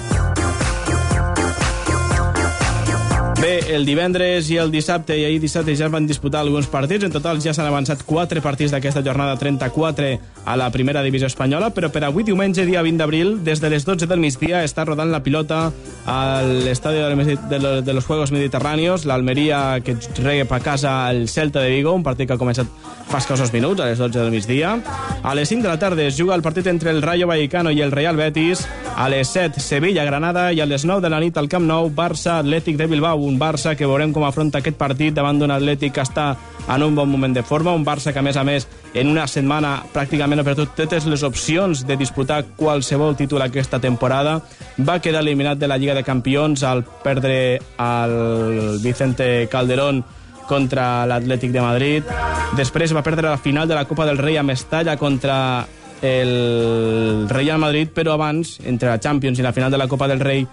Bé, 3.39 3.61
el 3.71 3.85
divendres 3.87 4.49
i 4.51 4.57
el 4.59 4.73
dissabte 4.75 5.15
i 5.15 5.23
ahir 5.23 5.39
dissabte 5.39 5.77
ja 5.79 5.87
es 5.87 5.93
van 5.93 6.09
disputar 6.09 6.41
alguns 6.41 6.67
partits. 6.67 7.05
En 7.07 7.13
total 7.15 7.39
ja 7.39 7.53
s'han 7.55 7.69
avançat 7.71 8.03
4 8.03 8.43
partits 8.43 8.73
d'aquesta 8.75 9.03
jornada 9.07 9.37
34 9.39 10.09
a 10.45 10.57
la 10.59 10.67
primera 10.75 11.05
divisió 11.07 11.29
espanyola, 11.31 11.69
però 11.71 11.87
per 11.95 12.03
avui 12.03 12.27
diumenge, 12.27 12.65
dia 12.67 12.83
20 12.83 12.99
d'abril, 12.99 13.37
des 13.47 13.63
de 13.63 13.71
les 13.71 13.87
12 13.87 14.09
del 14.11 14.19
migdia 14.19 14.65
està 14.67 14.83
rodant 14.89 15.13
la 15.13 15.23
pilota 15.23 15.69
a 16.09 16.43
l'estadi 16.43 16.99
de, 16.99 17.93
los, 17.95 18.07
Juegos 18.09 18.33
Mediterráneos, 18.33 19.05
l'Almeria 19.07 19.79
que 19.85 19.95
rega 20.19 20.49
a 20.51 20.61
casa 20.61 20.97
el 21.13 21.29
Celta 21.29 21.61
de 21.61 21.71
Vigo, 21.71 21.93
un 21.95 22.03
partit 22.03 22.27
que 22.27 22.35
ha 22.35 22.43
començat 22.43 22.67
fa 23.09 23.23
escassos 23.23 23.53
minuts, 23.53 23.81
a 23.81 23.87
les 23.87 23.99
12 24.03 24.19
del 24.19 24.33
migdia. 24.35 24.75
A 25.23 25.35
les 25.35 25.49
5 25.49 25.63
de 25.63 25.69
la 25.69 25.79
tarda 25.79 26.03
es 26.03 26.19
juga 26.19 26.35
el 26.35 26.43
partit 26.43 26.67
entre 26.67 26.91
el 26.91 27.03
Rayo 27.03 27.29
Vallecano 27.29 27.71
i 27.71 27.83
el 27.83 27.93
Real 27.93 28.17
Betis. 28.17 28.67
A 28.97 29.09
les 29.09 29.29
7, 29.29 29.61
Sevilla-Granada 29.61 30.51
i 30.53 30.61
a 30.61 30.67
les 30.67 30.85
9 30.85 31.01
de 31.05 31.11
la 31.13 31.21
nit 31.21 31.37
al 31.39 31.49
Camp 31.49 31.65
Nou, 31.65 31.93
Barça-Atlètic 31.95 32.77
de 32.77 32.89
Bilbao, 32.91 33.28
un 33.29 33.39
Barça 33.39 33.75
que 33.77 33.87
veurem 33.87 34.13
com 34.13 34.25
afronta 34.27 34.63
aquest 34.63 34.79
partit 34.81 35.15
davant 35.15 35.39
d'un 35.39 35.53
Atlètic 35.53 35.95
que 35.95 36.05
està 36.05 36.33
en 36.69 36.85
un 36.85 36.97
bon 36.97 37.09
moment 37.09 37.35
de 37.35 37.45
forma, 37.47 37.75
un 37.77 37.85
Barça 37.87 38.13
que 38.13 38.19
a 38.19 38.25
més 38.25 38.37
a 38.37 38.45
més 38.45 38.67
en 38.95 39.13
una 39.13 39.27
setmana 39.29 39.77
pràcticament 39.95 40.41
ha 40.41 40.47
perdut 40.47 40.75
totes 40.77 41.07
les 41.07 41.23
opcions 41.27 41.85
de 41.87 41.97
disputar 42.01 42.43
qualsevol 42.57 43.17
títol 43.17 43.45
aquesta 43.45 43.81
temporada. 43.81 44.39
Va 44.79 45.01
quedar 45.05 45.23
eliminat 45.23 45.61
de 45.61 45.69
la 45.69 45.79
Lliga 45.79 45.95
de 45.95 46.05
Campions 46.05 46.65
al 46.65 46.85
perdre 47.05 47.61
al 47.77 48.79
Vicente 48.83 49.49
Calderón 49.53 50.05
contra 50.49 51.07
l'Atlètic 51.07 51.53
de 51.53 51.65
Madrid. 51.65 52.15
Després 52.57 52.95
va 52.97 53.05
perdre 53.05 53.29
la 53.29 53.39
final 53.39 53.69
de 53.69 53.77
la 53.77 53.85
Copa 53.85 54.07
del 54.09 54.19
Rei 54.19 54.39
a 54.41 54.47
Mestalla 54.47 54.97
contra 54.97 55.67
el 56.01 57.27
Real 57.29 57.59
Madrid, 57.59 57.91
però 57.95 58.15
abans, 58.15 58.59
entre 58.65 58.89
la 58.89 59.01
Champions 59.03 59.39
i 59.39 59.43
la 59.45 59.53
final 59.53 59.71
de 59.71 59.79
la 59.79 59.89
Copa 59.89 60.09
del 60.09 60.21
Rei, 60.21 60.47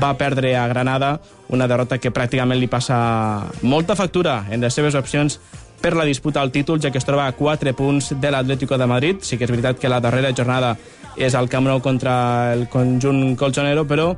va 0.00 0.14
perdre 0.16 0.56
a 0.56 0.66
Granada, 0.68 1.20
una 1.48 1.68
derrota 1.68 1.98
que 1.98 2.12
pràcticament 2.14 2.60
li 2.60 2.70
passa 2.70 3.50
molta 3.62 3.96
factura 3.96 4.44
en 4.50 4.62
les 4.64 4.74
seves 4.74 4.96
opcions 4.96 5.38
per 5.82 5.96
la 5.98 6.06
disputa 6.06 6.40
al 6.40 6.52
títol, 6.54 6.80
ja 6.80 6.92
que 6.94 6.98
es 6.98 7.04
troba 7.04 7.26
a 7.26 7.34
4 7.34 7.74
punts 7.74 8.12
de 8.20 8.30
l'Atlético 8.30 8.78
de 8.78 8.86
Madrid. 8.86 9.20
Sí 9.20 9.36
que 9.36 9.44
és 9.44 9.50
veritat 9.50 9.80
que 9.82 9.90
la 9.90 10.00
darrera 10.00 10.30
jornada 10.32 10.76
és 11.16 11.34
al 11.34 11.50
Camp 11.50 11.66
Nou 11.66 11.82
contra 11.82 12.54
el 12.54 12.68
conjunt 12.70 13.34
colchonero, 13.36 13.84
però 13.84 14.12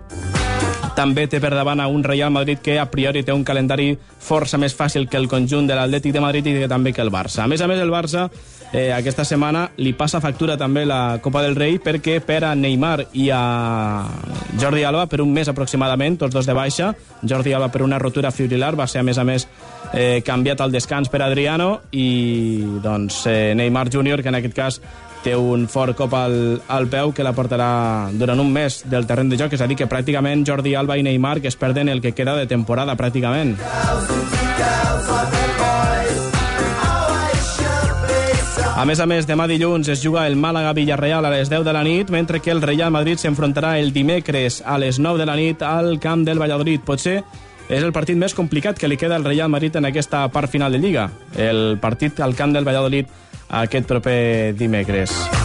també 0.94 1.24
té 1.26 1.40
per 1.42 1.50
davant 1.50 1.80
a 1.82 1.88
un 1.90 2.04
Real 2.04 2.30
Madrid 2.30 2.60
que 2.62 2.78
a 2.78 2.86
priori 2.90 3.24
té 3.24 3.32
un 3.34 3.42
calendari 3.44 3.96
força 3.98 4.60
més 4.60 4.76
fàcil 4.76 5.08
que 5.10 5.18
el 5.18 5.26
conjunt 5.26 5.66
de 5.66 5.74
l'Atlètic 5.74 6.12
de 6.14 6.22
Madrid 6.22 6.46
i 6.46 6.68
també 6.70 6.92
que 6.92 7.02
el 7.02 7.10
Barça. 7.10 7.42
A 7.42 7.48
més 7.50 7.64
a 7.64 7.66
més, 7.66 7.80
el 7.82 7.90
Barça 7.90 8.28
eh, 8.74 8.90
aquesta 8.92 9.24
setmana 9.24 9.68
li 9.78 9.94
passa 9.94 10.20
factura 10.20 10.58
també 10.58 10.82
la 10.84 11.18
Copa 11.22 11.44
del 11.44 11.54
Rei 11.54 11.78
perquè 11.78 12.18
per 12.26 12.42
a 12.44 12.54
Neymar 12.58 13.06
i 13.14 13.28
a 13.32 13.40
Jordi 14.60 14.82
Alba 14.84 15.06
per 15.06 15.22
un 15.22 15.32
mes 15.32 15.48
aproximadament, 15.48 16.18
tots 16.18 16.34
dos 16.34 16.46
de 16.46 16.56
baixa, 16.58 16.90
Jordi 17.22 17.54
Alba 17.54 17.70
per 17.70 17.84
una 17.86 18.00
rotura 18.02 18.34
fibrilar, 18.34 18.74
va 18.74 18.88
ser 18.90 19.00
a 19.00 19.06
més 19.06 19.18
a 19.18 19.24
més 19.24 19.46
eh, 19.92 20.20
canviat 20.26 20.60
al 20.60 20.74
descans 20.74 21.08
per 21.08 21.22
Adriano 21.22 21.84
i 21.92 22.80
doncs 22.82 23.24
eh, 23.30 23.54
Neymar 23.54 23.88
Júnior, 23.94 24.22
que 24.22 24.34
en 24.34 24.40
aquest 24.42 24.58
cas 24.58 24.80
té 25.24 25.32
un 25.38 25.68
fort 25.72 25.96
cop 25.96 26.12
al, 26.18 26.60
al 26.68 26.90
peu 26.92 27.14
que 27.16 27.24
la 27.24 27.32
portarà 27.32 28.10
durant 28.12 28.42
un 28.42 28.50
mes 28.52 28.82
del 28.90 29.06
terreny 29.08 29.32
de 29.32 29.40
joc, 29.40 29.54
és 29.56 29.62
a 29.64 29.70
dir, 29.70 29.78
que 29.78 29.88
pràcticament 29.88 30.44
Jordi 30.44 30.74
Alba 30.76 30.98
i 31.00 31.06
Neymar 31.06 31.38
que 31.40 31.48
es 31.48 31.56
perden 31.56 31.88
el 31.88 32.02
que 32.04 32.12
queda 32.12 32.36
de 32.36 32.50
temporada 32.50 32.98
pràcticament. 32.98 33.56
A 38.74 38.82
més 38.82 38.98
a 38.98 39.04
més, 39.06 39.22
demà 39.22 39.44
dilluns 39.46 39.86
es 39.92 40.00
juga 40.02 40.24
el 40.26 40.34
Màlaga-Villarreal 40.34 41.28
a 41.28 41.30
les 41.30 41.46
10 41.48 41.62
de 41.62 41.72
la 41.76 41.84
nit, 41.86 42.10
mentre 42.10 42.40
que 42.42 42.50
el 42.50 42.60
Real 42.60 42.90
Madrid 42.90 43.22
s'enfrontarà 43.22 43.76
el 43.78 43.92
dimecres 43.94 44.64
a 44.66 44.80
les 44.82 44.98
9 44.98 45.22
de 45.22 45.26
la 45.30 45.36
nit 45.38 45.62
al 45.62 46.00
camp 46.02 46.26
del 46.26 46.42
Valladolid. 46.42 46.82
Potser 46.82 47.20
és 47.68 47.86
el 47.86 47.94
partit 47.94 48.18
més 48.18 48.34
complicat 48.34 48.74
que 48.74 48.90
li 48.90 48.98
queda 48.98 49.14
al 49.14 49.24
Real 49.24 49.48
Madrid 49.48 49.78
en 49.78 49.86
aquesta 49.86 50.26
part 50.34 50.50
final 50.50 50.74
de 50.74 50.82
Lliga. 50.82 51.06
El 51.38 51.78
partit 51.78 52.18
al 52.18 52.34
camp 52.34 52.52
del 52.52 52.66
Valladolid 52.66 53.06
aquest 53.62 53.86
proper 53.86 54.54
dimecres. 54.58 55.43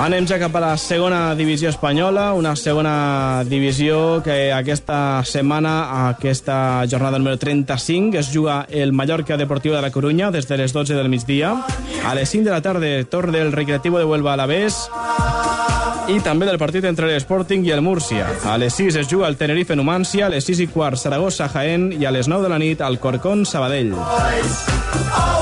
Anem 0.00 0.24
ja 0.24 0.38
cap 0.40 0.54
a 0.56 0.60
la 0.64 0.76
segona 0.80 1.34
divisió 1.36 1.68
espanyola, 1.68 2.30
una 2.32 2.54
segona 2.56 3.44
divisió 3.44 4.22
que 4.24 4.48
aquesta 4.48 5.20
setmana, 5.28 6.08
aquesta 6.08 6.86
jornada 6.88 7.18
número 7.18 7.36
35, 7.36 8.16
es 8.16 8.30
juga 8.32 8.64
el 8.70 8.94
Mallorca 8.94 9.36
Deportivo 9.36 9.76
de 9.76 9.82
la 9.82 9.90
Coruña 9.90 10.30
des 10.30 10.48
de 10.48 10.56
les 10.56 10.72
12 10.72 10.94
del 10.94 11.10
migdia. 11.10 11.52
A 12.06 12.14
les 12.14 12.30
5 12.30 12.46
de 12.46 12.50
la 12.50 12.62
tarda, 12.62 13.04
torn 13.10 13.30
del 13.32 13.52
Recreativo 13.52 13.98
de 13.98 14.06
Huelva 14.06 14.32
a 14.32 14.38
la 14.40 14.46
Vés 14.46 14.88
i 16.08 16.16
també 16.24 16.48
del 16.48 16.58
partit 16.58 16.88
entre 16.88 17.04
l'Sporting 17.12 17.68
i 17.68 17.76
el 17.76 17.84
Múrcia. 17.84 18.24
A 18.48 18.56
les 18.56 18.72
6 18.80 18.96
es 19.04 19.06
juga 19.06 19.28
el 19.28 19.36
Tenerife 19.36 19.76
Numància, 19.76 20.26
a 20.26 20.32
les 20.32 20.48
6 20.48 20.64
i 20.64 20.68
quart 20.72 20.96
Saragossa 20.96 21.50
Jaén 21.52 21.90
i 21.92 22.08
a 22.08 22.10
les 22.10 22.26
9 22.26 22.48
de 22.48 22.54
la 22.54 22.58
nit 22.58 22.80
al 22.80 22.96
Corcón 23.04 23.44
Sabadell. 23.44 23.92
Bé, 23.92 25.39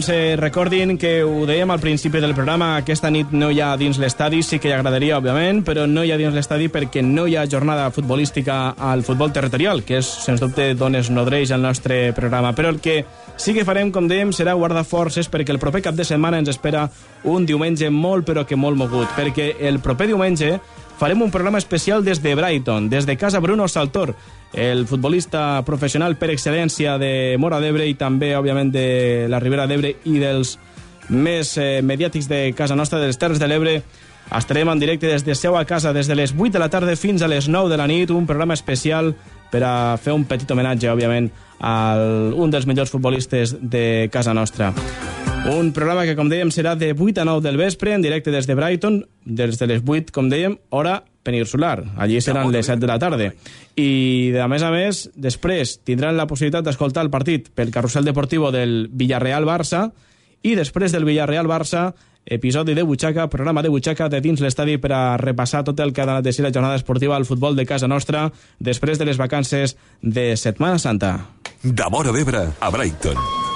doncs 0.00 0.08
eh, 0.08 0.36
recordin 0.36 0.96
que 0.96 1.18
ho 1.20 1.42
dèiem 1.44 1.68
al 1.68 1.80
principi 1.80 2.22
del 2.22 2.32
programa, 2.32 2.70
aquesta 2.78 3.10
nit 3.12 3.34
no 3.36 3.50
hi 3.52 3.58
ha 3.60 3.74
dins 3.76 3.98
l'estadi, 4.00 4.38
sí 4.40 4.56
que 4.56 4.70
hi 4.70 4.72
agradaria, 4.72 5.18
òbviament, 5.18 5.60
però 5.66 5.84
no 5.84 6.00
hi 6.00 6.12
ha 6.14 6.16
dins 6.16 6.32
l'estadi 6.32 6.70
perquè 6.72 7.02
no 7.04 7.26
hi 7.28 7.36
ha 7.36 7.44
jornada 7.44 7.90
futbolística 7.92 8.72
al 8.80 9.04
futbol 9.04 9.28
territorial, 9.28 9.82
que 9.84 9.98
és, 9.98 10.08
sens 10.24 10.40
dubte, 10.40 10.70
d'on 10.72 10.96
es 10.96 11.10
nodreix 11.12 11.52
el 11.52 11.60
nostre 11.60 12.14
programa. 12.16 12.54
Però 12.56 12.72
el 12.72 12.80
que 12.80 13.02
sí 13.36 13.52
que 13.52 13.66
farem, 13.68 13.92
com 13.92 14.08
dèiem, 14.08 14.32
serà 14.32 14.56
guardar 14.56 14.86
forces 14.88 15.28
perquè 15.28 15.52
el 15.52 15.60
proper 15.60 15.82
cap 15.84 15.98
de 15.98 16.08
setmana 16.08 16.40
ens 16.40 16.48
espera 16.48 16.86
un 17.28 17.44
diumenge 17.44 17.90
molt, 17.92 18.24
però 18.24 18.46
que 18.48 18.56
molt 18.56 18.80
mogut, 18.80 19.12
perquè 19.18 19.52
el 19.68 19.82
proper 19.84 20.08
diumenge 20.14 20.54
farem 21.00 21.22
un 21.22 21.30
programa 21.30 21.56
especial 21.56 22.04
des 22.04 22.20
de 22.20 22.34
Brighton, 22.34 22.90
des 22.90 23.06
de 23.06 23.16
casa 23.16 23.40
Bruno 23.40 23.66
Saltor, 23.68 24.14
el 24.52 24.86
futbolista 24.86 25.62
professional 25.64 26.18
per 26.20 26.28
excel·lència 26.28 26.98
de 27.00 27.38
Mora 27.40 27.56
d'Ebre 27.56 27.86
i 27.88 27.94
també, 27.96 28.34
òbviament, 28.36 28.68
de 28.68 29.24
la 29.32 29.40
Ribera 29.40 29.64
d'Ebre 29.64 29.94
i 30.04 30.18
dels 30.20 30.58
més 31.08 31.54
eh, 31.56 31.80
mediàtics 31.80 32.28
de 32.28 32.42
casa 32.52 32.76
nostra, 32.76 33.00
dels 33.00 33.16
Terres 33.16 33.40
de 33.40 33.48
l'Ebre. 33.48 33.78
Estarem 34.28 34.68
en 34.68 34.82
directe 34.82 35.08
des 35.08 35.24
de 35.24 35.34
seu 35.34 35.56
a 35.56 35.64
casa 35.64 35.94
des 35.96 36.06
de 36.06 36.18
les 36.20 36.36
8 36.36 36.52
de 36.52 36.60
la 36.60 36.68
tarda 36.68 36.92
fins 37.00 37.24
a 37.24 37.32
les 37.32 37.48
9 37.48 37.72
de 37.72 37.80
la 37.80 37.88
nit, 37.88 38.12
un 38.12 38.28
programa 38.28 38.52
especial 38.52 39.14
per 39.50 39.64
a 39.64 39.96
fer 39.96 40.12
un 40.12 40.28
petit 40.28 40.52
homenatge, 40.52 40.92
òbviament, 40.92 41.32
a 41.64 41.96
un 42.36 42.52
dels 42.52 42.68
millors 42.68 42.92
futbolistes 42.92 43.56
de 43.56 44.10
casa 44.12 44.36
nostra. 44.36 44.74
Un 45.50 45.72
programa 45.74 46.04
que, 46.06 46.14
com 46.14 46.28
dèiem, 46.30 46.52
serà 46.54 46.76
de 46.78 46.92
8 46.94 47.22
a 47.22 47.24
9 47.26 47.42
del 47.42 47.56
vespre, 47.58 47.94
en 47.96 48.02
directe 48.04 48.30
des 48.30 48.46
de 48.46 48.54
Brighton, 48.54 49.00
des 49.24 49.58
de 49.58 49.66
les 49.66 49.80
8, 49.82 50.12
com 50.14 50.28
dèiem, 50.30 50.54
hora 50.70 51.00
peninsular. 51.26 51.82
Allí 51.98 52.20
seran 52.22 52.52
les 52.54 52.68
7 52.70 52.78
de 52.78 52.86
la 52.86 52.98
tarda. 53.02 53.32
I, 53.74 53.88
a 54.38 54.46
més 54.48 54.62
a 54.62 54.70
més, 54.70 55.08
després 55.18 55.80
tindran 55.82 56.16
la 56.16 56.28
possibilitat 56.30 56.64
d'escoltar 56.64 57.02
el 57.02 57.10
partit 57.10 57.50
pel 57.50 57.74
carrusel 57.74 58.06
deportiu 58.06 58.46
del 58.54 58.86
Villarreal-Barça 58.92 59.88
i 60.46 60.54
després 60.54 60.94
del 60.94 61.04
Villarreal-Barça 61.08 61.90
episodi 62.30 62.74
de 62.74 62.84
Butxaca, 62.86 63.28
programa 63.28 63.62
de 63.62 63.72
Butxaca 63.72 64.08
de 64.08 64.20
dins 64.20 64.40
l'estadi 64.44 64.78
per 64.78 64.92
a 64.94 65.16
repassar 65.18 65.64
tot 65.66 65.80
el 65.80 65.92
que 65.92 66.04
ha 66.04 66.20
de 66.22 66.32
si 66.32 66.44
la 66.46 66.52
jornada 66.52 66.78
esportiva 66.78 67.16
al 67.16 67.26
futbol 67.26 67.56
de 67.56 67.66
casa 67.66 67.88
nostra 67.88 68.28
després 68.58 68.98
de 68.98 69.08
les 69.08 69.18
vacances 69.18 69.76
de 70.00 70.36
Setmana 70.36 70.78
Santa. 70.78 71.16
De 71.62 71.90
Mora 71.90 72.12
d'Ebre 72.12 72.50
a 72.60 72.70
Brighton. 72.70 73.49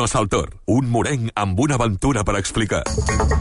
Bruno 0.00 0.08
Saltor, 0.08 0.48
un 0.64 0.86
morenc 0.88 1.28
amb 1.36 1.58
una 1.60 1.74
aventura 1.76 2.22
per 2.24 2.38
explicar. 2.38 2.80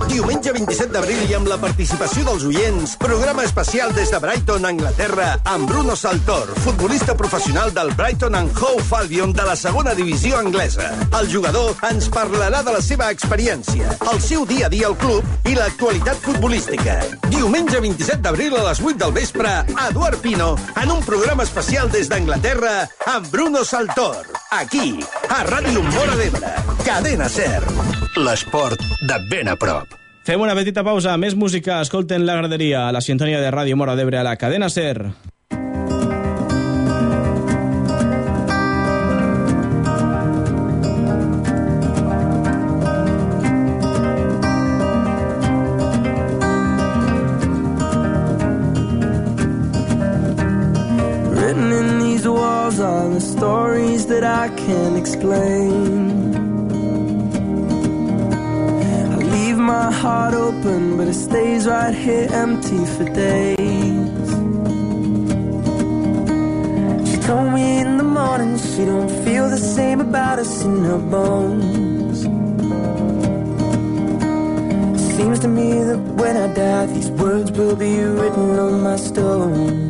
Diumenge 0.10 0.52
27 0.52 0.91
d'abril 0.91 1.30
i 1.30 1.36
amb 1.38 1.48
la 1.48 1.56
participació 1.62 2.26
dels 2.28 2.43
oients, 2.50 2.98
programa 3.00 3.45
especial 3.48 3.93
des 3.95 4.12
de 4.12 4.19
Brighton, 4.19 4.67
Anglaterra, 4.67 5.30
amb 5.48 5.69
Bruno 5.69 5.95
Saltor, 5.95 6.52
futbolista 6.65 7.15
professional 7.15 7.72
del 7.72 7.93
Brighton 7.95 8.36
and 8.36 8.52
Hove 8.60 8.98
Albion 8.98 9.32
de 9.32 9.45
la 9.48 9.56
segona 9.56 9.93
divisió 9.95 10.36
anglesa. 10.41 10.89
El 11.22 11.32
jugador 11.32 11.80
ens 11.88 12.10
parlarà 12.12 12.60
de 12.67 12.76
la 12.76 12.82
seva 12.84 13.08
experiència, 13.15 13.95
el 14.12 14.19
seu 14.19 14.43
dia 14.50 14.67
a 14.67 14.74
dia 14.74 14.89
al 14.91 14.98
club 15.00 15.48
i 15.48 15.56
l'actualitat 15.56 16.19
futbolística. 16.26 16.98
Diumenge 17.30 17.80
27 17.80 18.19
d'abril 18.26 18.58
a 18.60 18.65
les 18.67 18.84
8 18.84 19.00
del 19.06 19.15
vespre, 19.15 19.56
Eduard 19.88 20.19
Pino, 20.19 20.58
en 20.76 20.91
un 20.91 21.00
programa 21.08 21.48
especial 21.48 21.88
des 21.93 22.12
d'Anglaterra 22.12 22.89
amb 23.15 23.32
Bruno 23.32 23.63
Saltor. 23.63 24.28
Aquí, 24.52 24.98
a 25.30 25.43
Ràdio 25.45 25.86
Mora 25.93 26.17
d'Ebre, 26.17 26.48
Cadena 26.85 27.29
Ser. 27.29 27.62
L'esport 28.17 28.81
de 29.07 29.17
ben 29.31 29.49
a 29.51 29.55
prop. 29.59 29.95
Fem 30.27 30.41
una 30.41 30.53
petita 30.57 30.83
pausa, 30.85 31.15
més 31.17 31.33
música, 31.33 31.79
escolten 31.81 32.25
la 32.27 32.35
graderia 32.38 32.88
a 32.88 32.93
la 32.93 33.01
sintonia 33.01 33.39
de 33.41 33.49
Ràdio 33.53 33.77
Mora 33.79 33.95
d'Ebre 33.97 34.19
a 34.19 34.25
la 34.27 34.35
cadena 34.38 34.69
SER. 34.69 35.09
That 54.10 54.24
I 54.24 54.50
can't 54.56 54.98
explain. 54.98 56.34
I 59.13 59.15
leave 59.36 59.58
my 59.58 59.91
heart 59.91 60.34
open, 60.34 60.98
but 60.98 61.08
it 61.08 61.13
stays 61.13 61.67
right 61.67 61.93
here 61.93 62.28
empty 62.32 62.84
for 62.95 63.06
days. 63.06 64.30
She 67.10 67.17
told 67.30 67.54
me 67.54 67.82
in 67.82 67.98
the 67.98 68.10
morning 68.19 68.58
she 68.58 68.84
don't 68.86 69.12
feel 69.24 69.48
the 69.48 69.63
same 69.78 70.02
about 70.02 70.39
us 70.39 70.63
in 70.63 70.84
her 70.86 70.98
bones. 70.98 72.17
Seems 75.17 75.39
to 75.41 75.48
me 75.48 75.84
that 75.84 76.00
when 76.19 76.36
I 76.36 76.48
die, 76.54 76.88
these 76.88 77.12
words 77.12 77.52
will 77.52 77.76
be 77.76 77.93
written 78.00 78.58
on 78.58 78.82
my 78.82 78.95
stone. 78.95 79.88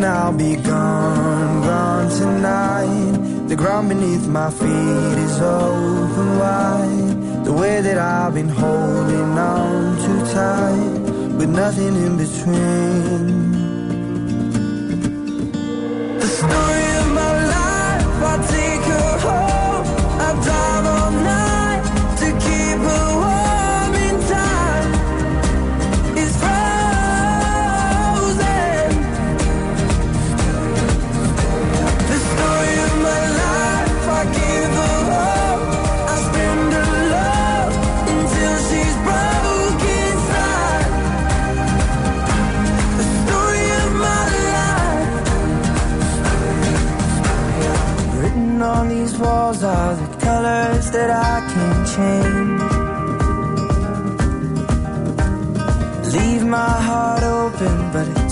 And 0.00 0.08
I'll 0.08 0.32
be 0.32 0.56
gone, 0.56 1.60
gone 1.60 2.08
tonight. 2.08 3.48
The 3.48 3.54
ground 3.54 3.90
beneath 3.90 4.26
my 4.26 4.50
feet 4.50 5.18
is 5.26 5.40
open 5.42 6.38
wide. 6.38 7.44
The 7.44 7.52
way 7.52 7.82
that 7.82 7.98
I've 7.98 8.32
been 8.32 8.48
holding 8.48 9.36
on 9.36 9.98
too 10.02 10.32
tight, 10.32 11.36
with 11.36 11.50
nothing 11.50 11.94
in 11.96 12.16
between. 12.16 13.59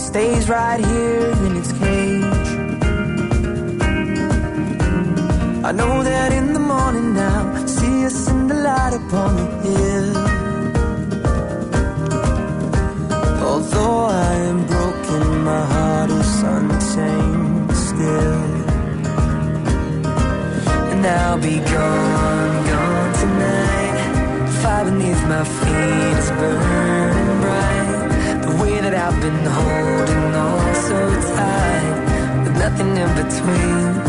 Stays 0.08 0.48
right 0.48 0.80
here 0.92 1.30
in 1.46 1.52
its 1.60 1.72
cage. 1.82 2.50
I 5.68 5.70
know 5.80 6.02
that 6.02 6.30
in 6.32 6.54
the 6.54 6.64
morning 6.72 7.12
now, 7.12 7.66
see 7.66 8.06
us 8.06 8.18
in 8.30 8.48
the 8.48 8.58
light 8.68 8.94
upon 9.00 9.32
the 9.36 9.48
hill. 9.68 10.10
Although 13.48 14.00
I 14.28 14.32
am 14.50 14.60
broken, 14.72 15.22
my 15.50 15.64
heart 15.74 16.10
is 16.20 16.42
unchained 16.54 17.70
still. 17.88 18.42
And 20.92 21.02
I'll 21.20 21.40
be 21.50 21.56
gone, 21.74 22.54
gone 22.70 23.12
tonight. 23.22 23.98
Fire 24.62 24.84
beneath 24.86 25.22
my 25.34 25.44
feet 25.58 26.18
is 26.22 26.30
burning 26.40 27.17
I've 28.98 29.20
been 29.20 29.44
holding 29.44 30.34
on 30.34 30.74
so 30.74 30.98
tight, 31.36 32.42
with 32.42 32.58
nothing 32.58 32.96
in 32.96 33.10
between. 33.14 34.07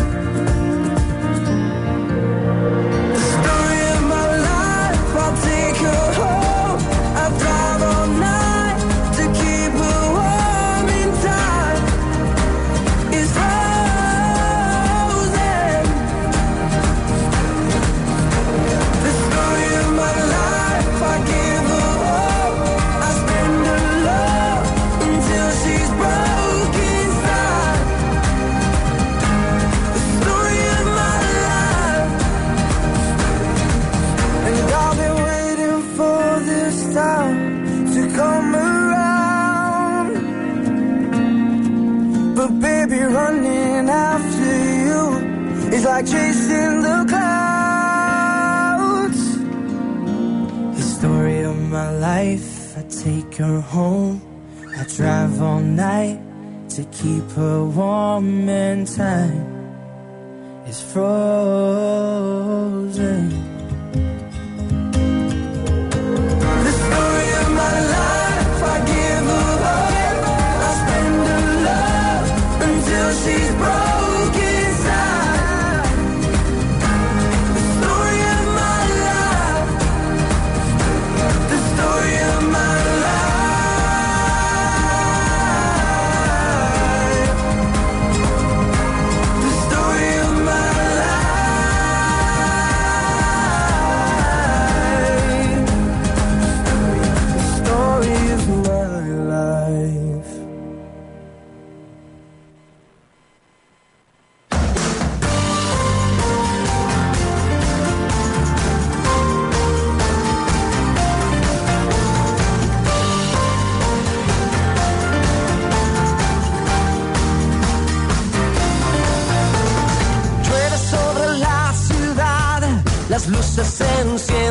Luces 123.30 123.68
se 123.68 124.00
encienden 124.00 124.49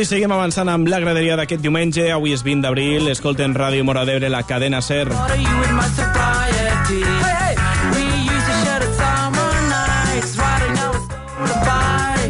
i 0.00 0.04
seguim 0.08 0.32
avançant 0.32 0.68
amb 0.72 0.88
la 0.88 0.98
graderia 1.02 1.34
d'aquest 1.36 1.60
diumenge. 1.60 2.06
Avui 2.12 2.32
és 2.32 2.40
20 2.46 2.64
d'abril. 2.64 3.08
Escolten 3.12 3.52
Ràdio 3.56 3.84
Mora 3.84 4.06
d'Ebre, 4.08 4.30
la 4.32 4.42
cadena 4.48 4.80
SER. 4.80 5.10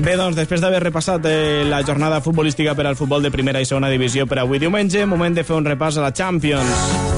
Bé, 0.01 0.17
doncs, 0.17 0.35
després 0.39 0.65
d'haver 0.65 0.81
repassat 0.83 1.29
eh, 1.29 1.63
la 1.69 1.83
jornada 1.87 2.23
futbolística 2.25 2.75
per 2.75 2.89
al 2.89 2.97
futbol 2.99 3.23
de 3.23 3.31
primera 3.31 3.61
i 3.61 3.69
segona 3.69 3.93
divisió 3.93 4.27
per 4.27 4.41
avui 4.43 4.59
diumenge, 4.59 5.05
moment 5.07 5.37
de 5.37 5.45
fer 5.45 5.55
un 5.61 5.69
repàs 5.69 6.01
a 6.01 6.09
la 6.09 6.15
Champions. 6.17 7.11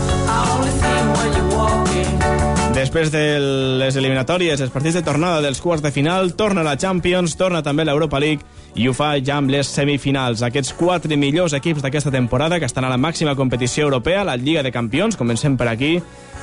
Després 2.82 3.12
de 3.14 3.38
les 3.78 3.94
eliminatòries, 3.94 4.58
els 4.58 4.72
partits 4.74 4.96
de 4.98 5.04
tornada 5.06 5.38
dels 5.44 5.60
quarts 5.62 5.84
de 5.84 5.92
final, 5.94 6.32
torna 6.34 6.64
la 6.66 6.72
Champions, 6.74 7.36
torna 7.38 7.60
també 7.62 7.84
l'Europa 7.86 8.18
League 8.18 8.42
i 8.74 8.88
ho 8.90 8.94
fa 8.96 9.12
ja 9.22 9.36
amb 9.38 9.52
les 9.54 9.70
semifinals. 9.70 10.42
Aquests 10.42 10.72
quatre 10.74 11.14
millors 11.14 11.54
equips 11.54 11.84
d'aquesta 11.84 12.10
temporada 12.10 12.58
que 12.58 12.66
estan 12.66 12.82
a 12.82 12.90
la 12.90 12.98
màxima 12.98 13.36
competició 13.38 13.86
europea, 13.86 14.24
la 14.26 14.34
Lliga 14.34 14.64
de 14.66 14.74
Campions, 14.74 15.14
comencem 15.14 15.54
per 15.56 15.68
aquí, 15.70 15.92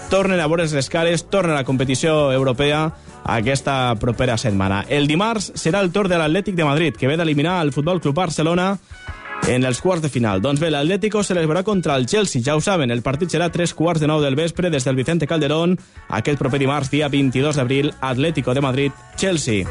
tornen 0.07 0.39
a 0.39 0.47
veure's 0.47 0.71
les 0.77 0.87
cares, 0.87 1.25
torna 1.27 1.57
a 1.57 1.59
la 1.59 1.67
competició 1.67 2.31
europea 2.31 2.85
aquesta 3.25 3.97
propera 3.99 4.39
setmana. 4.39 4.85
El 4.87 5.11
dimarts 5.11 5.51
serà 5.59 5.83
el 5.83 5.91
torn 5.91 6.07
de 6.07 6.23
l'Atlètic 6.23 6.55
de 6.55 6.71
Madrid, 6.71 6.95
que 6.95 7.11
ve 7.11 7.19
d'eliminar 7.19 7.59
el 7.65 7.75
Futbol 7.75 7.99
Club 7.99 8.15
Barcelona 8.15 8.77
en 9.47 9.63
els 9.65 9.81
quarts 9.81 10.03
de 10.03 10.09
final. 10.09 10.41
Doncs 10.41 10.59
bé, 10.61 10.69
l'Atlético 10.69 11.21
veurà 11.21 11.63
contra 11.63 11.95
el 11.95 12.05
Chelsea, 12.05 12.41
ja 12.43 12.55
ho 12.55 12.61
saben, 12.61 12.91
el 12.91 13.01
partit 13.01 13.29
serà 13.29 13.49
tres 13.49 13.73
quarts 13.73 14.01
de 14.01 14.07
nou 14.07 14.21
del 14.21 14.35
vespre 14.35 14.69
des 14.69 14.83
del 14.83 14.95
Vicente 14.95 15.27
Calderón, 15.27 15.77
aquest 16.09 16.39
proper 16.39 16.59
dimarts, 16.59 16.91
dia 16.91 17.07
22 17.09 17.55
d'abril, 17.55 17.93
Atlético 18.01 18.53
de 18.53 18.61
Madrid, 18.61 18.91
Chelsea. 19.17 19.65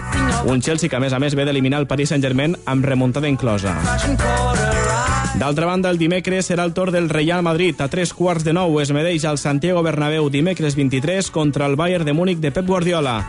Un 0.47 0.61
Chelsea 0.61 0.89
que, 0.89 0.97
a 0.97 1.01
més 1.01 1.13
a 1.13 1.19
més, 1.19 1.35
ve 1.35 1.45
d'eliminar 1.45 1.81
el 1.81 1.87
Paris 1.87 2.11
Saint-Germain 2.11 2.57
amb 2.67 2.85
remuntada 2.85 3.29
inclosa. 3.29 3.77
D'altra 5.39 5.67
banda, 5.67 5.91
el 5.93 5.99
dimecres 6.01 6.49
serà 6.51 6.65
el 6.67 6.73
torn 6.75 6.97
del 6.97 7.09
Real 7.09 7.45
Madrid. 7.47 7.79
A 7.79 7.87
tres 7.87 8.11
quarts 8.17 8.43
de 8.43 8.51
nou 8.57 8.81
es 8.83 8.91
medeix 8.91 9.23
al 9.29 9.39
Santiago 9.39 9.85
Bernabéu 9.87 10.27
dimecres 10.35 10.75
23 10.75 11.31
contra 11.31 11.67
el 11.67 11.77
Bayern 11.79 12.05
de 12.05 12.13
Múnich 12.13 12.41
de 12.43 12.51
Pep 12.51 12.67
Guardiola. 12.67 13.21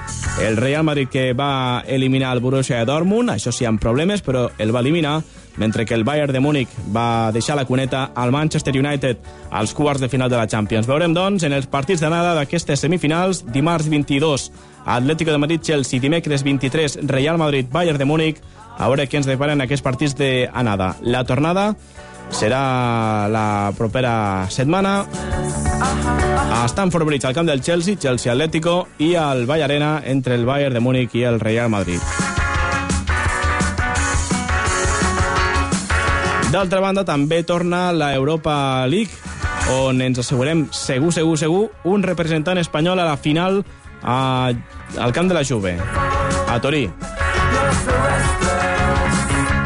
El 0.41 0.57
Real 0.57 0.83
Madrid 0.83 1.09
que 1.11 1.33
va 1.33 1.83
eliminar 1.85 2.33
el 2.33 2.41
Borussia 2.41 2.81
Dortmund, 2.85 3.29
això 3.35 3.53
sí 3.53 3.67
amb 3.69 3.81
problemes, 3.81 4.23
però 4.25 4.47
el 4.57 4.73
va 4.73 4.81
eliminar, 4.81 5.19
mentre 5.59 5.85
que 5.85 5.93
el 5.93 6.03
Bayern 6.03 6.33
de 6.33 6.39
Múnich 6.39 6.71
va 6.95 7.31
deixar 7.35 7.55
la 7.59 7.65
cuneta 7.65 8.11
al 8.15 8.31
Manchester 8.31 8.73
United 8.73 9.19
als 9.51 9.75
quarts 9.75 10.01
de 10.01 10.09
final 10.09 10.29
de 10.29 10.37
la 10.37 10.47
Champions. 10.47 10.87
Veurem, 10.87 11.13
doncs, 11.13 11.43
en 11.43 11.53
els 11.53 11.67
partits 11.67 12.01
d'anada 12.01 12.33
d'aquestes 12.39 12.79
semifinals, 12.79 13.43
dimarts 13.53 13.89
22, 13.91 14.49
Atlético 14.85 15.31
de 15.31 15.37
Madrid-Chelsea, 15.37 15.99
dimecres 15.99 16.43
23, 16.43 16.99
Real 17.03 17.37
Madrid-Bayern 17.37 17.99
de 17.99 18.07
Múnich, 18.09 18.41
a 18.79 18.87
veure 18.87 19.05
què 19.11 19.19
ens 19.19 19.27
deparen 19.27 19.61
aquests 19.61 19.83
partits 19.83 20.15
d'anada. 20.17 20.95
La 21.03 21.25
tornada 21.27 21.73
serà 22.31 23.27
la 23.29 23.73
propera 23.77 24.47
setmana 24.49 25.03
a 26.49 26.67
Stamford 26.67 27.05
Bridge, 27.05 27.27
al 27.27 27.33
camp 27.33 27.47
del 27.47 27.61
Chelsea, 27.61 27.97
Chelsea 27.99 28.31
Atlético, 28.31 28.87
i 28.97 29.15
al 29.15 29.45
Vall 29.45 29.63
Arena 29.63 30.01
entre 30.05 30.35
el 30.35 30.45
Bayern 30.45 30.73
de 30.73 30.79
Múnich 30.79 31.15
i 31.15 31.23
el 31.23 31.39
Real 31.39 31.69
Madrid. 31.69 31.99
D'altra 36.49 36.79
banda, 36.81 37.03
també 37.05 37.43
torna 37.45 37.91
la 37.93 38.13
Europa 38.17 38.87
League, 38.89 39.13
on 39.69 40.01
ens 40.01 40.17
assegurem 40.23 40.63
segur, 40.73 41.11
segur, 41.13 41.35
segur, 41.37 41.67
un 41.85 42.01
representant 42.01 42.57
espanyol 42.57 42.97
a 42.97 43.05
la 43.05 43.17
final 43.21 43.61
a, 44.01 44.49
al 44.97 45.13
camp 45.13 45.29
de 45.29 45.37
la 45.37 45.43
Juve, 45.45 45.75
a 46.49 46.57
Torí. 46.59 46.87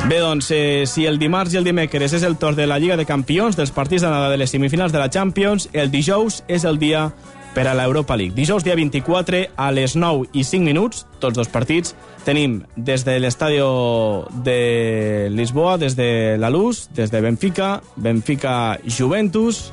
Bé, 0.09 0.17
doncs, 0.19 0.51
eh, 0.51 0.83
si 0.83 1.05
el 1.07 1.21
dimarts 1.21 1.55
i 1.55 1.61
el 1.61 1.63
dimecres 1.63 2.17
és 2.19 2.27
el 2.27 2.35
torn 2.35 2.59
de 2.59 2.67
la 2.67 2.81
Lliga 2.83 2.99
de 2.99 3.07
Campions, 3.07 3.55
dels 3.55 3.71
partits 3.71 4.03
d'anada 4.03 4.27
de 4.33 4.41
les 4.43 4.51
semifinals 4.51 4.91
de 4.91 4.99
la 4.99 5.07
Champions, 5.07 5.69
el 5.71 5.87
dijous 5.89 6.41
és 6.51 6.67
el 6.67 6.83
dia 6.83 7.07
per 7.53 7.67
a 7.67 7.73
l'Europa 7.77 8.17
League. 8.17 8.35
Dijous, 8.35 8.63
dia 8.65 8.75
24, 8.75 9.47
a 9.55 9.71
les 9.71 9.95
9 9.95 10.29
i 10.33 10.43
5 10.43 10.65
minuts, 10.65 11.05
tots 11.19 11.37
dos 11.37 11.49
partits, 11.49 11.95
tenim 12.25 12.63
des 12.75 13.05
de 13.05 13.19
l'estadio 13.19 14.25
de 14.43 15.29
Lisboa, 15.31 15.77
des 15.77 15.95
de 15.95 16.37
la 16.37 16.49
Luz, 16.49 16.89
des 16.93 17.11
de 17.11 17.21
Benfica, 17.21 17.81
Benfica 17.95 18.79
Juventus, 18.87 19.71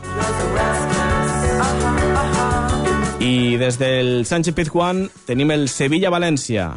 i 3.20 3.56
des 3.60 3.76
del 3.78 4.24
Sánchez 4.24 4.54
Pizjuán 4.56 5.02
tenim 5.28 5.50
el 5.52 5.68
Sevilla-València, 5.68 6.70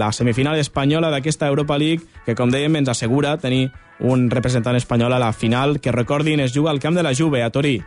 la 0.00 0.10
semifinal 0.12 0.58
espanyola 0.58 1.12
d'aquesta 1.14 1.46
Europa 1.46 1.78
League, 1.78 2.02
que 2.26 2.34
com 2.34 2.50
dèiem 2.50 2.80
ens 2.80 2.90
assegura 2.90 3.36
tenir 3.38 3.68
un 4.00 4.26
representant 4.30 4.76
espanyol 4.76 5.14
a 5.14 5.22
la 5.22 5.32
final, 5.32 5.78
que 5.80 5.94
recordin 5.94 6.40
es 6.40 6.52
juga 6.54 6.70
al 6.74 6.82
camp 6.82 6.98
de 6.98 7.06
la 7.06 7.14
Juve, 7.14 7.44
a 7.44 7.50
Torí. 7.50 7.78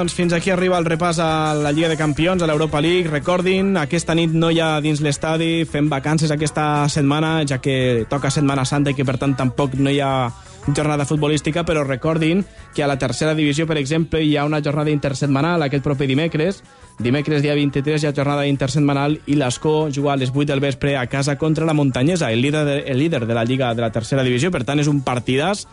Doncs, 0.00 0.14
fins 0.16 0.32
aquí 0.32 0.48
arriba 0.48 0.78
el 0.80 0.86
repàs 0.88 1.18
a 1.20 1.52
la 1.52 1.72
Lliga 1.76 1.90
de 1.90 1.96
Campions, 1.98 2.40
a 2.40 2.46
l'Europa 2.48 2.80
League. 2.80 3.10
Recordin, 3.10 3.74
aquesta 3.76 4.14
nit 4.16 4.32
no 4.32 4.48
hi 4.48 4.60
ha 4.60 4.78
dins 4.80 5.02
l'estadi, 5.04 5.66
fem 5.68 5.90
vacances 5.92 6.32
aquesta 6.32 6.88
setmana, 6.88 7.42
ja 7.44 7.58
que 7.60 8.06
toca 8.08 8.30
Setmana 8.32 8.64
Santa 8.64 8.94
i 8.94 8.96
que, 8.96 9.04
per 9.04 9.18
tant, 9.20 9.36
tampoc 9.36 9.76
no 9.76 9.92
hi 9.92 10.00
ha 10.00 10.30
jornada 10.76 11.04
futbolística, 11.04 11.66
però 11.68 11.82
recordin 11.84 12.40
que 12.74 12.84
a 12.84 12.88
la 12.88 12.96
tercera 13.00 13.34
divisió, 13.36 13.66
per 13.68 13.76
exemple, 13.76 14.22
hi 14.24 14.38
ha 14.38 14.46
una 14.48 14.62
jornada 14.64 14.88
intersetmanal 14.90 15.66
aquest 15.66 15.84
proper 15.84 16.08
dimecres. 16.08 16.62
Dimecres, 17.00 17.44
dia 17.44 17.54
23, 17.58 18.00
hi 18.00 18.08
ha 18.08 18.16
jornada 18.16 18.48
intersetmanal 18.48 19.18
i 19.26 19.36
l'Escó 19.36 19.90
juga 19.92 20.14
a 20.14 20.18
les 20.20 20.32
8 20.32 20.48
del 20.48 20.64
vespre 20.64 20.96
a 20.96 21.06
casa 21.12 21.36
contra 21.36 21.68
la 21.68 21.76
Muntanyesa, 21.76 22.32
el 22.32 22.40
líder, 22.40 22.64
de, 22.64 22.78
el 22.88 22.98
líder 23.04 23.26
de 23.26 23.36
la 23.36 23.44
Lliga 23.44 23.74
de 23.74 23.84
la 23.84 23.92
tercera 23.92 24.24
divisió. 24.24 24.48
Per 24.50 24.64
tant, 24.64 24.80
és 24.80 24.88
un 24.88 25.04
partidàs 25.04 25.66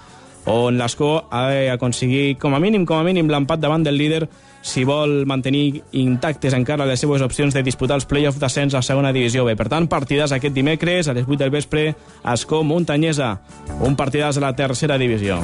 on 0.47 0.77
l'Escó 0.79 1.27
ha 1.29 1.47
d'aconseguir, 1.51 2.37
com 2.39 2.55
a 2.55 2.59
mínim, 2.63 2.85
com 2.87 2.97
a 2.97 3.03
mínim, 3.03 3.27
l'empat 3.27 3.59
davant 3.59 3.83
del 3.83 3.97
líder 3.99 4.27
si 4.67 4.83
vol 4.87 5.25
mantenir 5.27 5.83
intactes 5.95 6.55
encara 6.55 6.87
les 6.87 6.99
seues 6.99 7.21
opcions 7.23 7.53
de 7.55 7.63
disputar 7.63 7.99
els 7.99 8.07
play-off 8.07 8.39
d'ascens 8.39 8.75
a 8.75 8.81
segona 8.81 9.13
divisió 9.15 9.45
B. 9.45 9.55
Per 9.55 9.67
tant, 9.71 9.87
partidàs 9.87 10.33
aquest 10.35 10.55
dimecres 10.55 11.07
a 11.07 11.15
les 11.15 11.27
8 11.27 11.43
del 11.43 11.53
vespre, 11.53 11.93
Escó 12.33 12.63
Muntanyesa, 12.63 13.37
un 13.79 13.95
partidàs 13.95 14.37
a 14.37 14.47
la 14.47 14.55
tercera 14.55 14.97
divisió. 14.97 15.39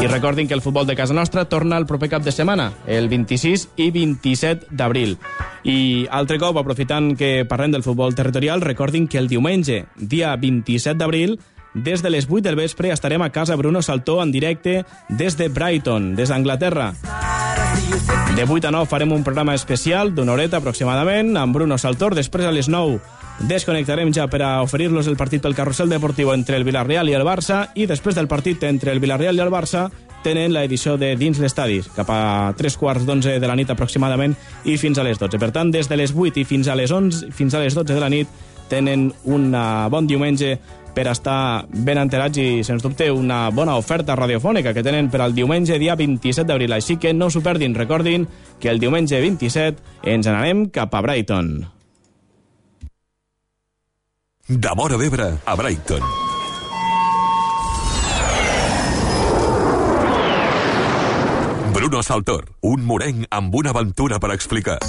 I 0.00 0.06
recordin 0.06 0.46
que 0.46 0.54
el 0.54 0.60
futbol 0.60 0.86
de 0.86 0.96
casa 0.96 1.14
nostra 1.14 1.46
torna 1.48 1.78
el 1.78 1.86
proper 1.86 2.10
cap 2.10 2.22
de 2.22 2.32
setmana, 2.32 2.72
el 2.86 3.08
26 3.08 3.68
i 3.80 3.90
27 3.90 4.68
d'abril. 4.70 5.16
I 5.64 6.04
altre 6.12 6.36
cop, 6.38 6.58
aprofitant 6.60 7.14
que 7.16 7.46
parlem 7.48 7.72
del 7.72 7.84
futbol 7.86 8.14
territorial, 8.14 8.60
recordin 8.60 9.08
que 9.08 9.18
el 9.18 9.28
diumenge, 9.28 9.86
dia 9.96 10.36
27 10.36 10.98
d'abril, 11.00 11.38
des 11.74 12.02
de 12.02 12.10
les 12.10 12.28
8 12.28 12.42
del 12.42 12.56
vespre 12.56 12.92
estarem 12.94 13.22
a 13.22 13.30
casa 13.30 13.56
Bruno 13.56 13.82
Saltó 13.82 14.22
en 14.22 14.32
directe 14.32 14.84
des 15.08 15.36
de 15.36 15.48
Brighton, 15.48 16.14
des 16.14 16.28
d'Anglaterra. 16.28 16.94
De 18.36 18.44
8 18.44 18.68
a 18.68 18.70
9 18.70 18.86
farem 18.86 19.12
un 19.12 19.22
programa 19.22 19.54
especial 19.54 20.14
d'una 20.14 20.32
horeta 20.32 20.58
aproximadament 20.58 21.36
amb 21.36 21.54
Bruno 21.54 21.78
Saltor. 21.78 22.14
Després 22.14 22.46
a 22.46 22.52
les 22.54 22.68
9 22.68 23.00
desconnectarem 23.46 24.12
ja 24.14 24.28
per 24.30 24.42
a 24.42 24.62
oferir-los 24.62 25.08
el 25.10 25.18
partit 25.18 25.42
pel 25.42 25.54
carrusel 25.54 25.90
deportiu 25.90 26.32
entre 26.32 26.56
el 26.56 26.64
Villarreal 26.64 27.10
i 27.10 27.14
el 27.18 27.26
Barça 27.26 27.68
i 27.74 27.86
després 27.90 28.14
del 28.14 28.30
partit 28.30 28.62
entre 28.64 28.92
el 28.94 29.02
Villarreal 29.02 29.36
i 29.36 29.42
el 29.42 29.50
Barça 29.50 29.88
tenen 30.24 30.54
l'edició 30.54 30.96
de 30.96 31.12
Dins 31.20 31.38
l'Estadi, 31.38 31.82
cap 31.94 32.08
a 32.08 32.54
3 32.56 32.76
quarts 32.80 33.04
d'11 33.04 33.38
de 33.42 33.50
la 33.50 33.56
nit 33.58 33.70
aproximadament 33.70 34.32
i 34.64 34.78
fins 34.80 34.98
a 34.98 35.04
les 35.04 35.18
12. 35.20 35.38
Per 35.38 35.50
tant, 35.52 35.70
des 35.70 35.90
de 35.90 35.98
les 36.00 36.14
8 36.14 36.40
i 36.40 36.46
fins 36.48 36.70
a 36.70 36.78
les 36.78 36.90
11, 36.90 37.28
fins 37.34 37.54
a 37.54 37.60
les 37.60 37.76
12 37.76 37.92
de 37.92 38.00
la 38.00 38.08
nit 38.08 38.30
tenen 38.70 39.10
un 39.28 39.52
bon 39.92 40.06
diumenge 40.08 40.56
per 40.94 41.08
estar 41.10 41.66
ben 41.68 42.00
enterats 42.00 42.38
i, 42.40 42.64
sens 42.66 42.82
dubte, 42.84 43.10
una 43.10 43.48
bona 43.54 43.76
oferta 43.80 44.16
radiofònica 44.18 44.74
que 44.74 44.84
tenen 44.86 45.10
per 45.12 45.20
al 45.24 45.34
diumenge 45.36 45.78
dia 45.82 45.98
27 45.98 46.46
d'abril. 46.48 46.72
Així 46.72 46.96
que 46.96 47.14
no 47.14 47.30
s'ho 47.30 47.42
perdin. 47.44 47.74
Recordin 47.74 48.28
que 48.60 48.70
el 48.70 48.82
diumenge 48.82 49.20
27 49.20 50.10
ens 50.14 50.30
n'anem 50.30 50.68
cap 50.74 50.94
a 50.94 51.02
Brighton. 51.04 51.56
De 54.48 54.76
Mora 54.76 55.00
d'Ebre 55.00 55.32
a 55.44 55.56
Brighton. 55.56 56.23
Bruno 61.94 62.02
Saltor, 62.02 62.48
un 62.66 62.82
morenc 62.82 63.28
amb 63.30 63.54
una 63.54 63.70
aventura 63.70 64.18
per 64.18 64.32
explicar. 64.34 64.80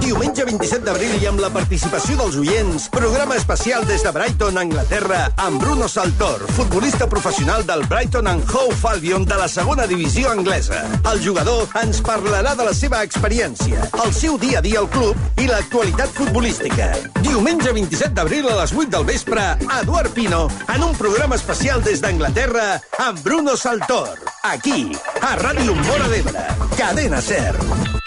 Diumenge 0.00 0.42
27 0.48 0.82
d'abril 0.82 1.12
i 1.22 1.28
amb 1.30 1.38
la 1.38 1.50
participació 1.54 2.16
dels 2.18 2.38
oients, 2.40 2.88
programa 2.90 3.36
especial 3.38 3.84
des 3.86 4.02
de 4.02 4.10
Brighton, 4.10 4.58
Anglaterra, 4.58 5.20
amb 5.44 5.62
Bruno 5.62 5.86
Saltor, 5.86 6.42
futbolista 6.56 7.06
professional 7.06 7.62
del 7.68 7.84
Brighton 7.86 8.26
and 8.26 8.50
Hove 8.50 8.88
Albion 8.90 9.28
de 9.28 9.38
la 9.38 9.46
segona 9.46 9.86
divisió 9.86 10.32
anglesa. 10.32 10.80
El 11.12 11.22
jugador 11.22 11.70
ens 11.84 12.02
parlarà 12.02 12.56
de 12.58 12.66
la 12.66 12.74
seva 12.74 13.04
experiència, 13.06 13.86
el 14.02 14.10
seu 14.16 14.34
dia 14.42 14.58
a 14.58 14.64
dia 14.66 14.82
al 14.82 14.90
club 14.90 15.38
i 15.38 15.46
l'actualitat 15.46 16.10
futbolística. 16.18 16.90
Diumenge 17.20 17.76
27 17.78 18.10
d'abril 18.18 18.50
a 18.50 18.58
les 18.64 18.74
8 18.74 18.90
del 18.96 19.06
vespre, 19.06 19.46
Eduard 19.78 20.10
Pino, 20.18 20.48
en 20.66 20.82
un 20.82 20.98
programa 20.98 21.38
especial 21.38 21.84
des 21.86 22.02
d'Anglaterra 22.02 22.80
amb 23.06 23.22
Bruno 23.22 23.54
Saltor. 23.54 24.18
Aquí, 24.42 24.90
a 25.20 25.36
Ràdio 25.36 25.76
Mora 25.84 26.08
d'Ebre, 26.08 26.39
Cadena 26.76 27.20
Ser. 27.20 27.54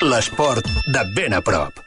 L'esport 0.02 0.68
de 0.94 1.08
ben 1.16 1.34
a 1.34 1.42
prop. 1.42 1.84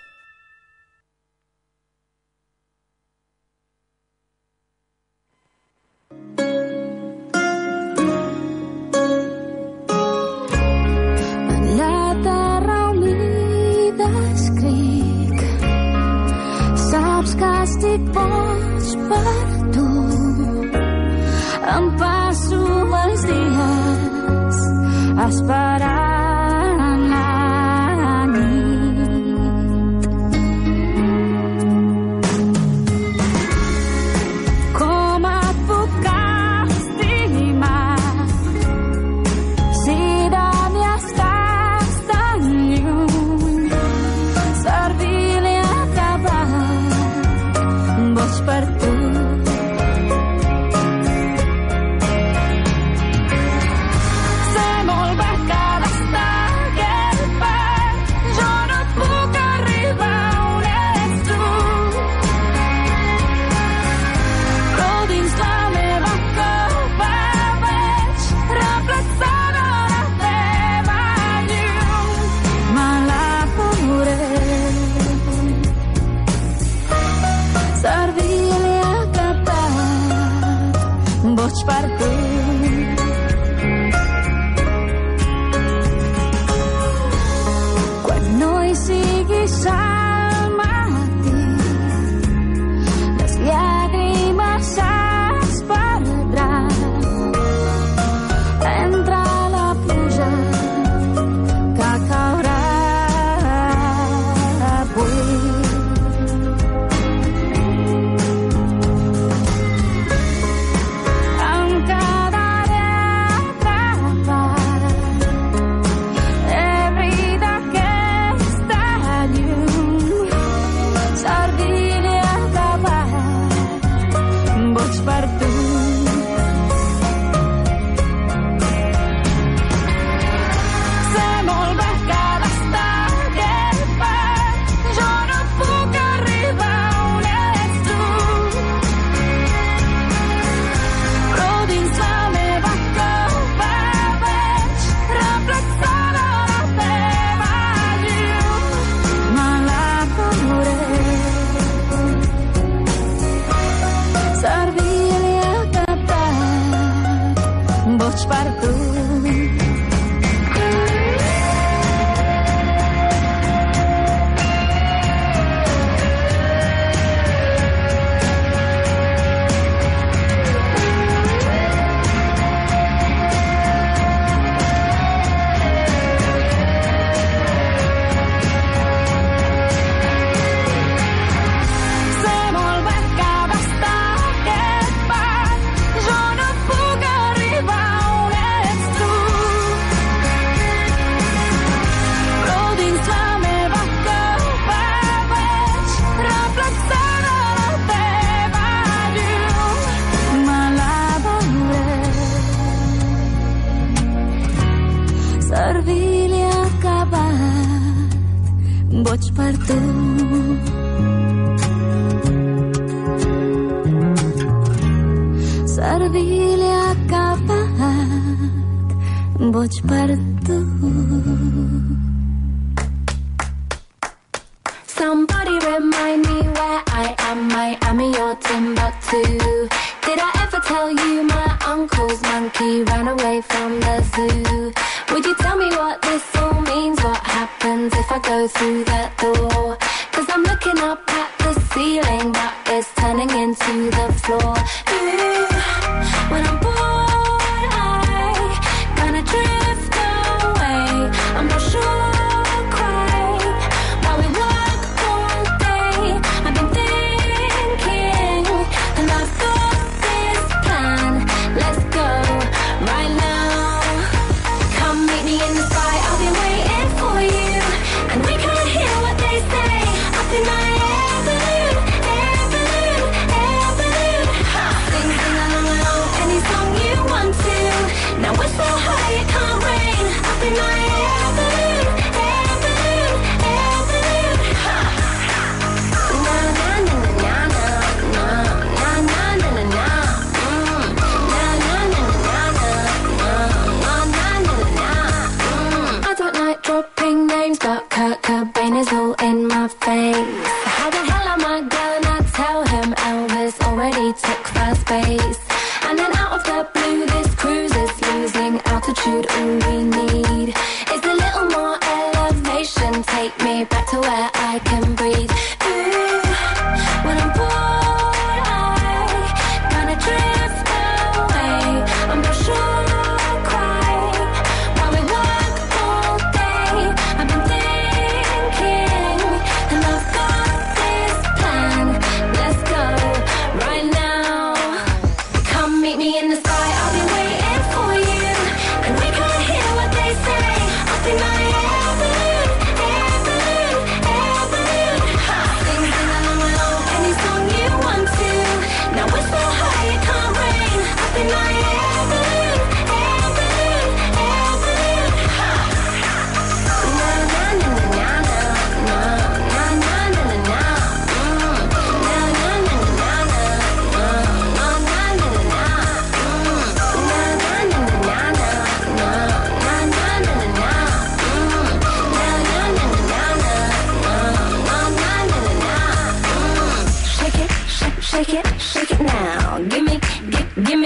Estic 17.67 18.03
boig 18.15 18.91
per 19.09 19.35
tu 19.75 19.87
Em 21.75 21.91
passo 22.01 22.63
els 23.03 23.29
dies 23.33 24.65
esperant 25.27 26.06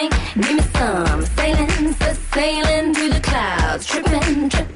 me, 0.01 0.09
give 0.35 0.55
me 0.55 0.63
some. 0.75 1.25
Sailing, 1.37 1.93
sailing 2.33 2.95
through 2.95 3.11
the 3.11 3.21
clouds. 3.23 3.87
Tripping, 3.87 4.49
trip, 4.49 4.69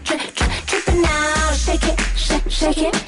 tripping 0.67 1.03
now. 1.03 1.53
Shake 1.53 1.85
it, 1.85 2.01
shake, 2.17 2.51
shake 2.51 2.79
it. 2.79 3.04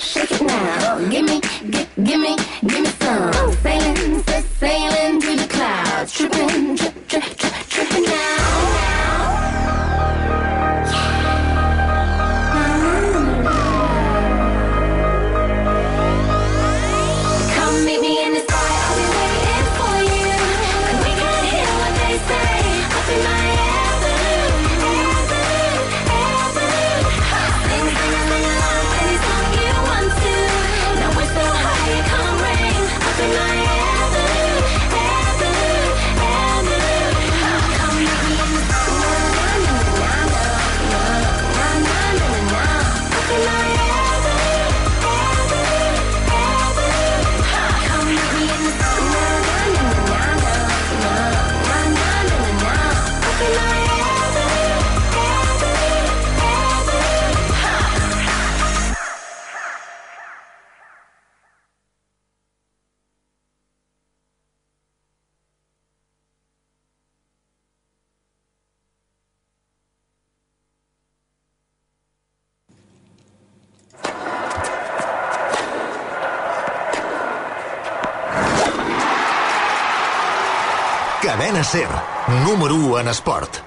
en 83.01 83.09
esport. 83.09 83.63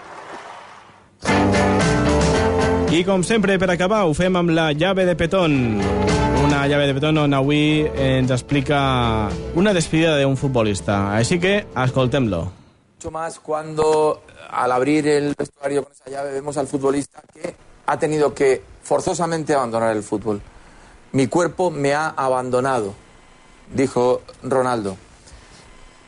I 2.89 3.03
com 3.05 3.21
sempre, 3.21 3.59
per 3.61 3.69
acabar, 3.69 4.05
ho 4.09 4.13
fem 4.17 4.34
amb 4.39 4.49
la 4.49 4.71
llave 4.73 5.05
de 5.05 5.13
petón. 5.15 5.77
Una 6.43 6.63
llave 6.67 6.88
de 6.89 6.95
petón 6.97 7.19
on 7.21 7.36
avui 7.38 7.86
ens 7.93 8.32
explica 8.34 9.30
una 9.53 9.73
despedida 9.77 10.15
d'un 10.17 10.38
futbolista. 10.38 11.13
Així 11.13 11.38
que 11.39 11.67
escoltem-lo. 11.69 12.47
Mucho 12.97 13.11
más 13.11 13.39
cuando 13.39 14.23
al 14.49 14.71
abrir 14.71 15.07
el 15.07 15.36
vestuario 15.38 15.84
con 15.84 15.93
esa 15.93 16.09
llave 16.09 16.34
vemos 16.34 16.57
al 16.57 16.67
futbolista 16.67 17.21
que 17.32 17.55
ha 17.86 17.99
tenido 17.99 18.34
que 18.34 18.61
forzosamente 18.82 19.53
abandonar 19.53 19.95
el 19.95 20.03
fútbol. 20.03 20.41
Mi 21.11 21.27
cuerpo 21.27 21.69
me 21.69 21.93
ha 21.93 22.09
abandonado, 22.09 22.93
dijo 23.73 24.21
Ronaldo. 24.43 24.97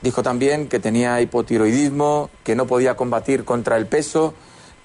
Dijo 0.01 0.23
también 0.23 0.67
que 0.67 0.79
tenía 0.79 1.21
hipotiroidismo, 1.21 2.29
que 2.43 2.55
no 2.55 2.65
podía 2.65 2.95
combatir 2.95 3.45
contra 3.45 3.77
el 3.77 3.85
peso, 3.85 4.33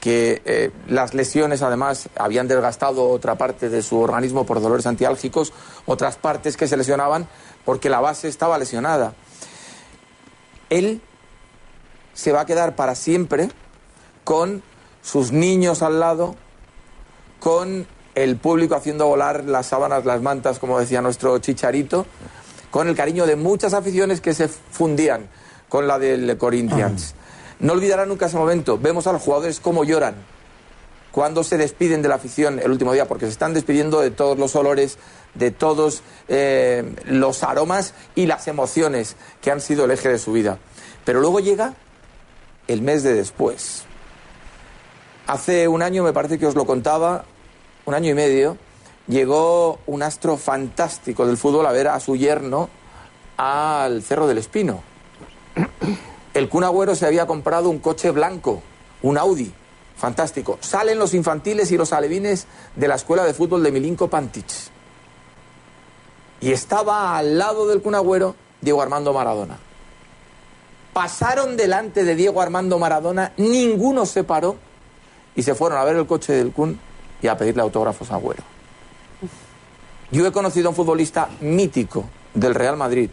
que 0.00 0.42
eh, 0.44 0.70
las 0.88 1.14
lesiones 1.14 1.62
además 1.62 2.08
habían 2.16 2.48
desgastado 2.48 3.08
otra 3.08 3.36
parte 3.36 3.70
de 3.70 3.82
su 3.82 3.98
organismo 3.98 4.44
por 4.44 4.60
dolores 4.60 4.86
antiálgicos, 4.86 5.52
otras 5.86 6.16
partes 6.16 6.56
que 6.56 6.68
se 6.68 6.76
lesionaban 6.76 7.26
porque 7.64 7.88
la 7.88 8.00
base 8.00 8.28
estaba 8.28 8.58
lesionada. 8.58 9.14
Él 10.68 11.00
se 12.14 12.32
va 12.32 12.42
a 12.42 12.46
quedar 12.46 12.76
para 12.76 12.94
siempre 12.94 13.48
con 14.24 14.62
sus 15.02 15.32
niños 15.32 15.82
al 15.82 15.98
lado, 15.98 16.34
con 17.40 17.86
el 18.14 18.36
público 18.36 18.74
haciendo 18.74 19.06
volar 19.06 19.44
las 19.44 19.66
sábanas, 19.66 20.04
las 20.04 20.22
mantas, 20.22 20.58
como 20.58 20.78
decía 20.78 21.02
nuestro 21.02 21.38
chicharito, 21.38 22.06
con 22.76 22.88
el 22.88 22.94
cariño 22.94 23.24
de 23.24 23.36
muchas 23.36 23.72
aficiones 23.72 24.20
que 24.20 24.34
se 24.34 24.48
fundían 24.48 25.30
con 25.66 25.88
la 25.88 25.98
del 25.98 26.36
Corinthians. 26.36 27.14
No 27.58 27.72
olvidará 27.72 28.04
nunca 28.04 28.26
ese 28.26 28.36
momento. 28.36 28.76
Vemos 28.76 29.06
a 29.06 29.14
los 29.14 29.22
jugadores 29.22 29.60
cómo 29.60 29.82
lloran 29.82 30.14
cuando 31.10 31.42
se 31.42 31.56
despiden 31.56 32.02
de 32.02 32.10
la 32.10 32.16
afición 32.16 32.58
el 32.58 32.70
último 32.70 32.92
día, 32.92 33.08
porque 33.08 33.24
se 33.24 33.32
están 33.32 33.54
despidiendo 33.54 34.02
de 34.02 34.10
todos 34.10 34.38
los 34.38 34.54
olores, 34.56 34.98
de 35.32 35.52
todos 35.52 36.02
eh, 36.28 36.84
los 37.06 37.42
aromas 37.44 37.94
y 38.14 38.26
las 38.26 38.46
emociones 38.46 39.16
que 39.40 39.50
han 39.50 39.62
sido 39.62 39.86
el 39.86 39.92
eje 39.92 40.10
de 40.10 40.18
su 40.18 40.32
vida. 40.32 40.58
Pero 41.06 41.20
luego 41.20 41.40
llega 41.40 41.72
el 42.68 42.82
mes 42.82 43.02
de 43.02 43.14
después. 43.14 43.84
Hace 45.26 45.66
un 45.66 45.80
año, 45.80 46.04
me 46.04 46.12
parece 46.12 46.38
que 46.38 46.44
os 46.44 46.54
lo 46.54 46.66
contaba, 46.66 47.24
un 47.86 47.94
año 47.94 48.10
y 48.10 48.14
medio, 48.14 48.58
llegó 49.08 49.78
un 49.86 50.02
astro 50.02 50.36
fantástico 50.36 51.26
del 51.26 51.36
fútbol 51.36 51.66
a 51.66 51.72
ver 51.72 51.88
a 51.88 52.00
su 52.00 52.16
yerno 52.16 52.68
al 53.36 54.02
Cerro 54.02 54.26
del 54.26 54.38
Espino. 54.38 54.82
El 56.34 56.48
Kun 56.48 56.64
Agüero 56.64 56.94
se 56.94 57.06
había 57.06 57.26
comprado 57.26 57.70
un 57.70 57.78
coche 57.78 58.10
blanco, 58.10 58.62
un 59.02 59.16
Audi, 59.18 59.52
fantástico. 59.96 60.58
Salen 60.60 60.98
los 60.98 61.14
infantiles 61.14 61.70
y 61.72 61.76
los 61.76 61.92
alevines 61.92 62.46
de 62.74 62.88
la 62.88 62.96
escuela 62.96 63.24
de 63.24 63.34
fútbol 63.34 63.62
de 63.62 63.72
Milinko 63.72 64.08
Pantic. 64.08 64.46
Y 66.40 66.52
estaba 66.52 67.16
al 67.16 67.38
lado 67.38 67.66
del 67.66 67.80
Kun 67.80 67.94
Agüero 67.94 68.34
Diego 68.60 68.82
Armando 68.82 69.12
Maradona. 69.12 69.58
Pasaron 70.92 71.56
delante 71.56 72.04
de 72.04 72.14
Diego 72.14 72.40
Armando 72.40 72.78
Maradona, 72.78 73.32
ninguno 73.36 74.06
se 74.06 74.24
paró 74.24 74.56
y 75.34 75.42
se 75.42 75.54
fueron 75.54 75.78
a 75.78 75.84
ver 75.84 75.96
el 75.96 76.06
coche 76.06 76.32
del 76.32 76.52
Kun 76.52 76.78
y 77.20 77.28
a 77.28 77.36
pedirle 77.36 77.62
autógrafos 77.62 78.10
a 78.10 78.14
Agüero. 78.16 78.55
Yo 80.10 80.26
he 80.26 80.32
conocido 80.32 80.68
a 80.68 80.70
un 80.70 80.76
futbolista 80.76 81.28
mítico 81.40 82.04
del 82.34 82.54
Real 82.54 82.76
Madrid 82.76 83.10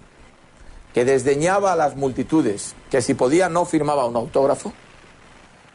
que 0.94 1.06
desdeñaba 1.06 1.74
a 1.74 1.76
las 1.76 1.96
multitudes, 1.96 2.76
que 2.91 3.02
si 3.02 3.16
podía 3.16 3.50
no 3.50 3.66
firmaba 3.66 4.06
un 4.06 4.16
autógrafo, 4.16 4.74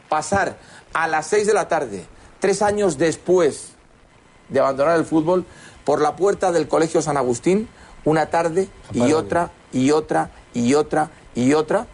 pasar 0.07 0.57
a 0.93 1.07
las 1.07 1.27
seis 1.27 1.45
de 1.45 1.53
la 1.53 1.67
tarde, 1.67 2.05
tres 2.39 2.61
años 2.61 2.97
después 2.97 3.73
de 4.47 4.59
abandonar 4.61 4.97
el 4.97 5.05
fútbol, 5.05 5.45
por 5.83 6.01
la 6.01 6.15
puerta 6.15 6.51
del 6.51 6.67
Colegio 6.67 7.01
San 7.01 7.17
Agustín, 7.17 7.67
una 8.05 8.27
tarde 8.27 8.69
y 8.93 9.11
otra 9.11 9.51
y 9.73 9.91
otra 9.91 10.31
y 10.53 10.73
otra 10.73 11.11
y 11.35 11.53
otra, 11.53 11.85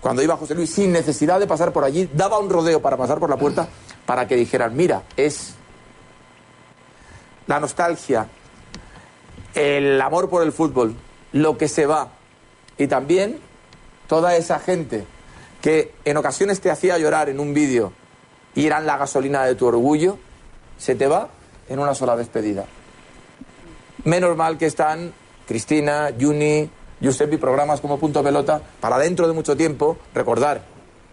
cuando 0.00 0.22
iba 0.22 0.36
José 0.36 0.54
Luis 0.54 0.70
sin 0.70 0.92
necesidad 0.92 1.40
de 1.40 1.46
pasar 1.48 1.72
por 1.72 1.84
allí, 1.84 2.08
daba 2.14 2.38
un 2.38 2.48
rodeo 2.48 2.80
para 2.80 2.96
pasar 2.96 3.18
por 3.18 3.30
la 3.30 3.36
puerta 3.36 3.68
para 4.06 4.28
que 4.28 4.36
dijeran, 4.36 4.76
mira, 4.76 5.02
es 5.16 5.54
la 7.48 7.58
nostalgia, 7.58 8.28
el 9.54 10.00
amor 10.00 10.30
por 10.30 10.42
el 10.44 10.52
fútbol, 10.52 10.94
lo 11.32 11.58
que 11.58 11.66
se 11.66 11.86
va, 11.86 12.08
y 12.76 12.86
también 12.86 13.40
toda 14.06 14.36
esa 14.36 14.60
gente 14.60 15.04
que 15.60 15.92
en 16.04 16.16
ocasiones 16.16 16.60
te 16.60 16.70
hacía 16.70 16.98
llorar 16.98 17.28
en 17.28 17.40
un 17.40 17.52
vídeo 17.52 17.92
y 18.54 18.66
eran 18.66 18.86
la 18.86 18.96
gasolina 18.96 19.44
de 19.44 19.54
tu 19.54 19.66
orgullo, 19.66 20.18
se 20.76 20.94
te 20.94 21.08
va 21.08 21.28
en 21.68 21.80
una 21.80 21.94
sola 21.94 22.16
despedida. 22.16 22.66
Menos 24.04 24.36
mal 24.36 24.56
que 24.58 24.66
están 24.66 25.12
Cristina, 25.46 26.10
Juni, 26.18 26.70
Giuseppe 27.00 27.34
y 27.34 27.38
programas 27.38 27.80
como 27.80 27.98
Punto 27.98 28.22
Pelota 28.22 28.60
para 28.80 28.98
dentro 28.98 29.26
de 29.26 29.32
mucho 29.32 29.56
tiempo 29.56 29.96
recordar, 30.14 30.62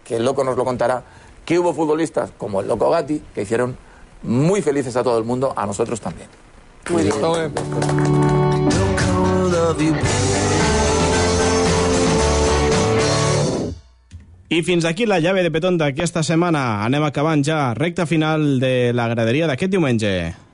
que 0.04 0.16
el 0.16 0.24
loco 0.24 0.44
nos 0.44 0.56
lo 0.56 0.64
contará, 0.64 1.02
que 1.44 1.58
hubo 1.58 1.72
futbolistas 1.72 2.30
como 2.36 2.60
el 2.60 2.68
loco 2.68 2.90
Gatti 2.90 3.22
que 3.34 3.42
hicieron 3.42 3.76
muy 4.22 4.62
felices 4.62 4.96
a 4.96 5.02
todo 5.02 5.18
el 5.18 5.24
mundo, 5.24 5.52
a 5.56 5.66
nosotros 5.66 6.00
también. 6.00 6.28
Muy 6.90 7.02
bien. 7.02 7.14
I 14.48 14.62
fins 14.62 14.84
aquí 14.84 15.06
la 15.06 15.18
llave 15.18 15.42
de 15.42 15.50
petón 15.50 15.74
d'aquesta 15.76 16.22
setmana. 16.22 16.84
Anem 16.86 17.02
acabant 17.02 17.42
ja. 17.42 17.74
Recta 17.74 18.06
final 18.06 18.60
de 18.62 18.92
la 18.94 19.08
graderia 19.10 19.48
d'aquest 19.50 19.72
diumenge. 19.74 20.45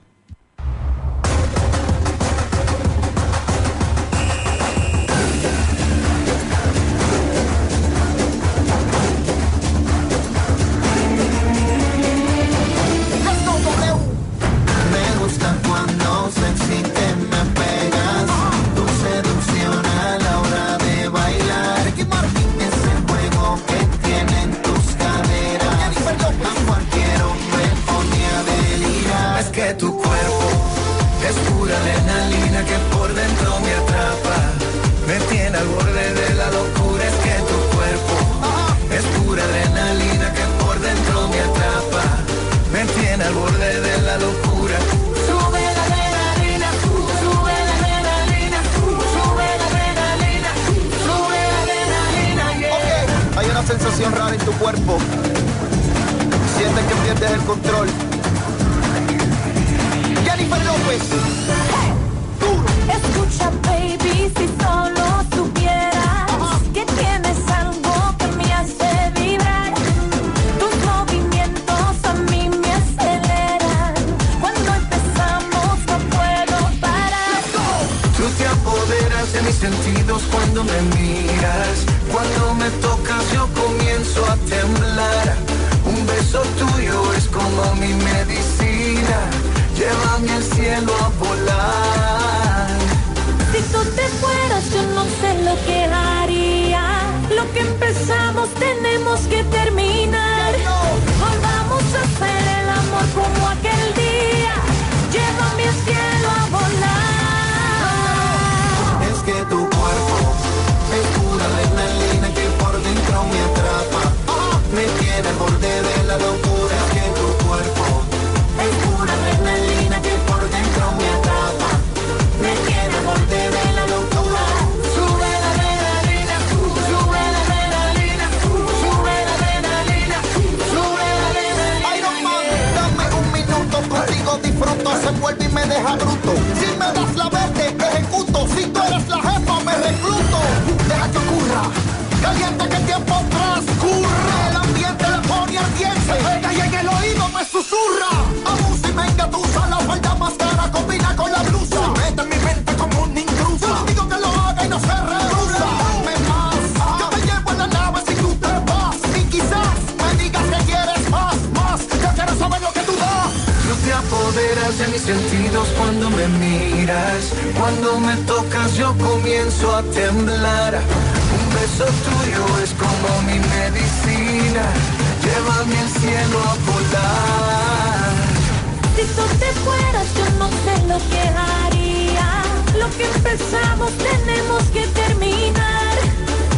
Tenemos 183.91 184.62
que 184.72 184.87
terminar. 184.89 185.97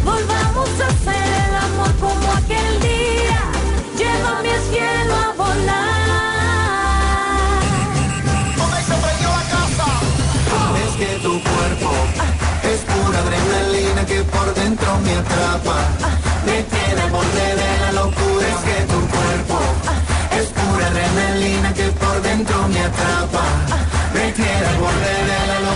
Volvamos 0.04 0.68
a 0.80 0.86
hacer 0.88 1.26
el 1.48 1.54
amor 1.66 1.92
como 2.00 2.32
aquel 2.32 2.80
día. 2.80 3.40
Llévame 3.96 4.50
al 4.50 4.62
cielo 4.70 5.14
a 5.14 5.32
volar. 5.36 5.84
Es 10.84 10.92
que 11.00 11.18
tu 11.22 11.42
cuerpo 11.42 11.90
es 12.62 12.80
pura 12.92 13.18
adrenalina 13.18 14.06
que 14.06 14.22
por 14.24 14.54
dentro 14.54 14.98
me 15.04 15.12
atrapa. 15.12 15.76
Me 16.46 16.62
tiene 16.62 17.00
al 17.00 17.10
borde 17.10 17.56
de 17.62 17.78
la 17.82 17.92
locura. 17.92 18.48
Es 18.48 18.60
que 18.68 18.78
tu 18.92 19.00
cuerpo 19.14 19.58
es 20.38 20.46
pura 20.48 20.86
adrenalina 20.86 21.74
que 21.74 21.86
por 21.90 22.22
dentro 22.22 22.68
me 22.68 22.80
atrapa. 22.80 23.44
Me 24.14 24.32
tiene 24.32 24.66
al 24.66 24.76
borde 24.76 25.14
de 25.30 25.46
la 25.46 25.60
locura. 25.60 25.73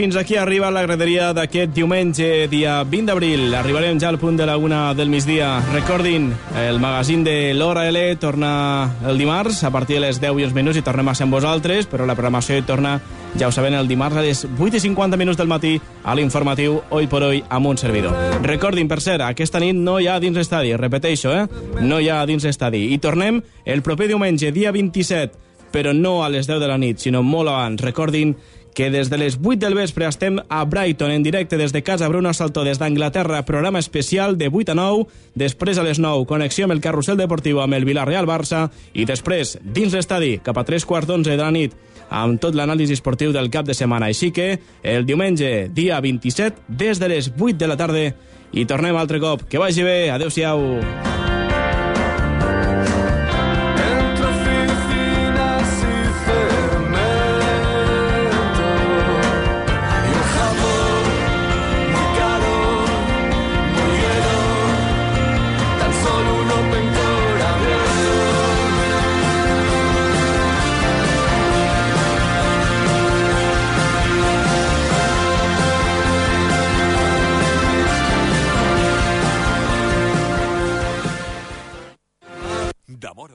Fins 0.00 0.16
aquí 0.16 0.36
arriba 0.36 0.70
la 0.70 0.80
graderia 0.80 1.26
d'aquest 1.36 1.74
diumenge, 1.76 2.46
dia 2.48 2.78
20 2.88 3.10
d'abril. 3.10 3.50
Arribarem 3.52 3.98
ja 4.00 4.08
al 4.08 4.16
punt 4.16 4.38
de 4.38 4.46
la 4.48 4.54
una 4.56 4.94
del 4.96 5.10
migdia. 5.12 5.58
Recordin, 5.74 6.30
el 6.56 6.80
magazín 6.80 7.20
de 7.22 7.52
l'Hora 7.52 7.82
L 7.90 8.16
torna 8.16 8.96
el 9.04 9.18
dimarts 9.20 9.60
a 9.62 9.70
partir 9.70 9.98
de 9.98 10.06
les 10.06 10.16
10 10.22 10.40
i 10.40 10.46
uns 10.46 10.54
minuts 10.56 10.78
i 10.80 10.82
tornem 10.86 11.10
a 11.10 11.14
ser 11.14 11.26
amb 11.26 11.36
vosaltres, 11.36 11.84
però 11.84 12.06
la 12.08 12.16
programació 12.16 12.56
torna, 12.64 12.94
ja 13.36 13.50
ho 13.50 13.52
saben, 13.52 13.76
el 13.76 13.90
dimarts 13.92 14.16
a 14.16 14.24
les 14.24 14.40
8 14.48 14.78
i 14.78 14.80
50 14.86 15.20
minuts 15.20 15.36
del 15.36 15.52
matí 15.52 15.74
a 16.02 16.14
l'informatiu 16.16 16.80
Hoy 16.88 17.06
por 17.06 17.28
Hoy 17.28 17.44
amb 17.50 17.68
un 17.68 17.76
servidor. 17.76 18.16
Recordin, 18.40 18.88
per 18.88 19.02
cert, 19.04 19.26
aquesta 19.26 19.60
nit 19.60 19.76
no 19.76 19.98
hi 20.00 20.08
ha 20.08 20.16
dins 20.16 20.40
l'estadi, 20.40 20.72
repeteixo, 20.80 21.34
eh? 21.36 21.44
No 21.84 22.00
hi 22.00 22.08
ha 22.08 22.24
dins 22.24 22.48
l'estadi. 22.48 22.86
I 22.94 22.98
tornem 23.04 23.42
el 23.66 23.84
proper 23.84 24.08
diumenge, 24.08 24.48
dia 24.48 24.72
27, 24.72 25.50
però 25.70 25.92
no 25.92 26.24
a 26.24 26.32
les 26.32 26.48
10 26.48 26.58
de 26.58 26.72
la 26.72 26.78
nit, 26.80 26.98
sinó 26.98 27.20
molt 27.22 27.52
abans. 27.52 27.84
Recordin 27.84 28.34
que 28.74 28.90
des 28.90 29.10
de 29.10 29.18
les 29.18 29.38
8 29.40 29.58
del 29.60 29.74
vespre 29.74 30.06
estem 30.06 30.38
a 30.48 30.64
Brighton 30.64 31.10
en 31.10 31.22
directe 31.22 31.56
des 31.56 31.72
de 31.72 31.82
casa 31.82 32.08
Bruno 32.08 32.32
Saltó 32.34 32.64
des 32.64 32.78
d'Anglaterra, 32.78 33.44
programa 33.44 33.78
especial 33.78 34.38
de 34.38 34.48
8 34.48 34.72
a 34.72 34.74
9, 34.74 35.06
després 35.34 35.78
a 35.78 35.84
les 35.84 35.98
9 35.98 36.26
connexió 36.26 36.64
amb 36.64 36.74
el 36.76 36.80
carrusel 36.80 37.18
deportiu 37.18 37.60
amb 37.60 37.74
el 37.74 37.84
Villarreal 37.84 38.26
Barça 38.26 38.68
i 38.94 39.04
després 39.04 39.58
dins 39.62 39.94
l'estadi 39.94 40.38
cap 40.44 40.58
a 40.58 40.64
3 40.64 40.86
quarts 40.86 41.08
d'11 41.08 41.36
de 41.36 41.42
la 41.42 41.50
nit 41.54 41.76
amb 42.10 42.40
tot 42.42 42.56
l'anàlisi 42.58 42.96
esportiu 42.98 43.32
del 43.32 43.50
cap 43.50 43.66
de 43.66 43.74
setmana. 43.74 44.10
Així 44.10 44.32
que 44.34 44.58
el 44.82 45.06
diumenge, 45.06 45.70
dia 45.72 46.00
27, 46.02 46.66
des 46.68 46.98
de 46.98 47.08
les 47.08 47.30
8 47.38 47.56
de 47.56 47.70
la 47.70 47.78
tarda 47.78 48.10
i 48.52 48.66
tornem 48.66 48.98
altre 48.98 49.22
cop. 49.22 49.46
Que 49.48 49.62
vagi 49.62 49.86
bé, 49.86 50.10
adeu-siau. 50.10 51.39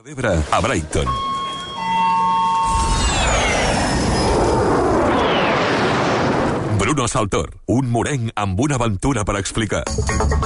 De 0.06 0.14
Mora 0.14 0.36
d'Ebre 0.36 0.44
a 0.50 0.60
Brighton. 0.60 1.35
Bruno 6.96 7.08
Saltor, 7.12 7.50
un 7.68 7.90
morenc 7.92 8.30
amb 8.40 8.60
una 8.64 8.78
aventura 8.78 9.22
per 9.28 9.34
explicar. 9.36 9.82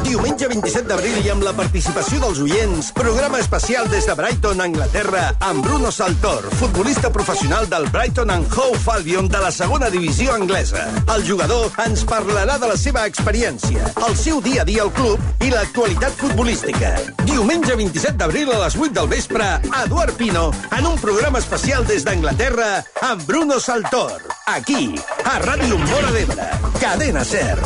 Diumenge 0.03 0.49
27 0.51 0.89
d'abril 0.89 1.21
i 1.23 1.31
amb 1.31 1.45
la 1.47 1.53
participació 1.55 2.19
dels 2.25 2.41
oients, 2.43 2.89
programa 2.97 3.39
especial 3.39 3.87
des 3.93 4.09
de 4.09 4.17
Brighton, 4.19 4.59
Anglaterra, 4.65 5.29
amb 5.47 5.63
Bruno 5.63 5.93
Saltor, 5.95 6.49
futbolista 6.59 7.13
professional 7.15 7.69
del 7.71 7.87
Brighton 7.95 8.33
and 8.35 8.51
Hove 8.51 8.83
Albion 8.97 9.29
de 9.31 9.45
la 9.45 9.53
segona 9.55 9.93
divisió 9.95 10.35
anglesa. 10.35 10.89
El 11.15 11.23
jugador 11.29 11.71
ens 11.87 12.03
parlarà 12.03 12.59
de 12.59 12.73
la 12.73 12.81
seva 12.81 13.07
experiència, 13.07 13.87
el 14.09 14.19
seu 14.19 14.43
dia 14.43 14.65
a 14.65 14.67
dia 14.67 14.83
al 14.89 14.91
club 14.99 15.47
i 15.47 15.53
l'actualitat 15.55 16.19
futbolística. 16.19 16.97
Diumenge 17.23 17.79
27 17.79 18.19
d'abril 18.19 18.51
a 18.57 18.59
les 18.65 18.75
8 18.75 18.91
del 18.99 19.13
vespre, 19.15 19.53
Eduard 19.85 20.19
Pino, 20.19 20.49
en 20.75 20.91
un 20.91 20.99
programa 20.99 21.39
especial 21.39 21.87
des 21.87 22.03
d'Anglaterra 22.03 22.81
amb 23.07 23.23
Bruno 23.23 23.63
Saltor. 23.63 24.19
Aquí, 24.51 24.97
a 25.23 25.39
Ràdio 25.47 25.79
Mora 25.79 26.11
d'Ebre. 26.11 26.40
Cadena 26.81 27.25
Ser. 27.25 27.57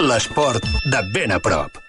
L'esport 0.00 0.64
de 0.84 1.04
ben 1.12 1.32
a 1.32 1.40
prop. 1.40 1.87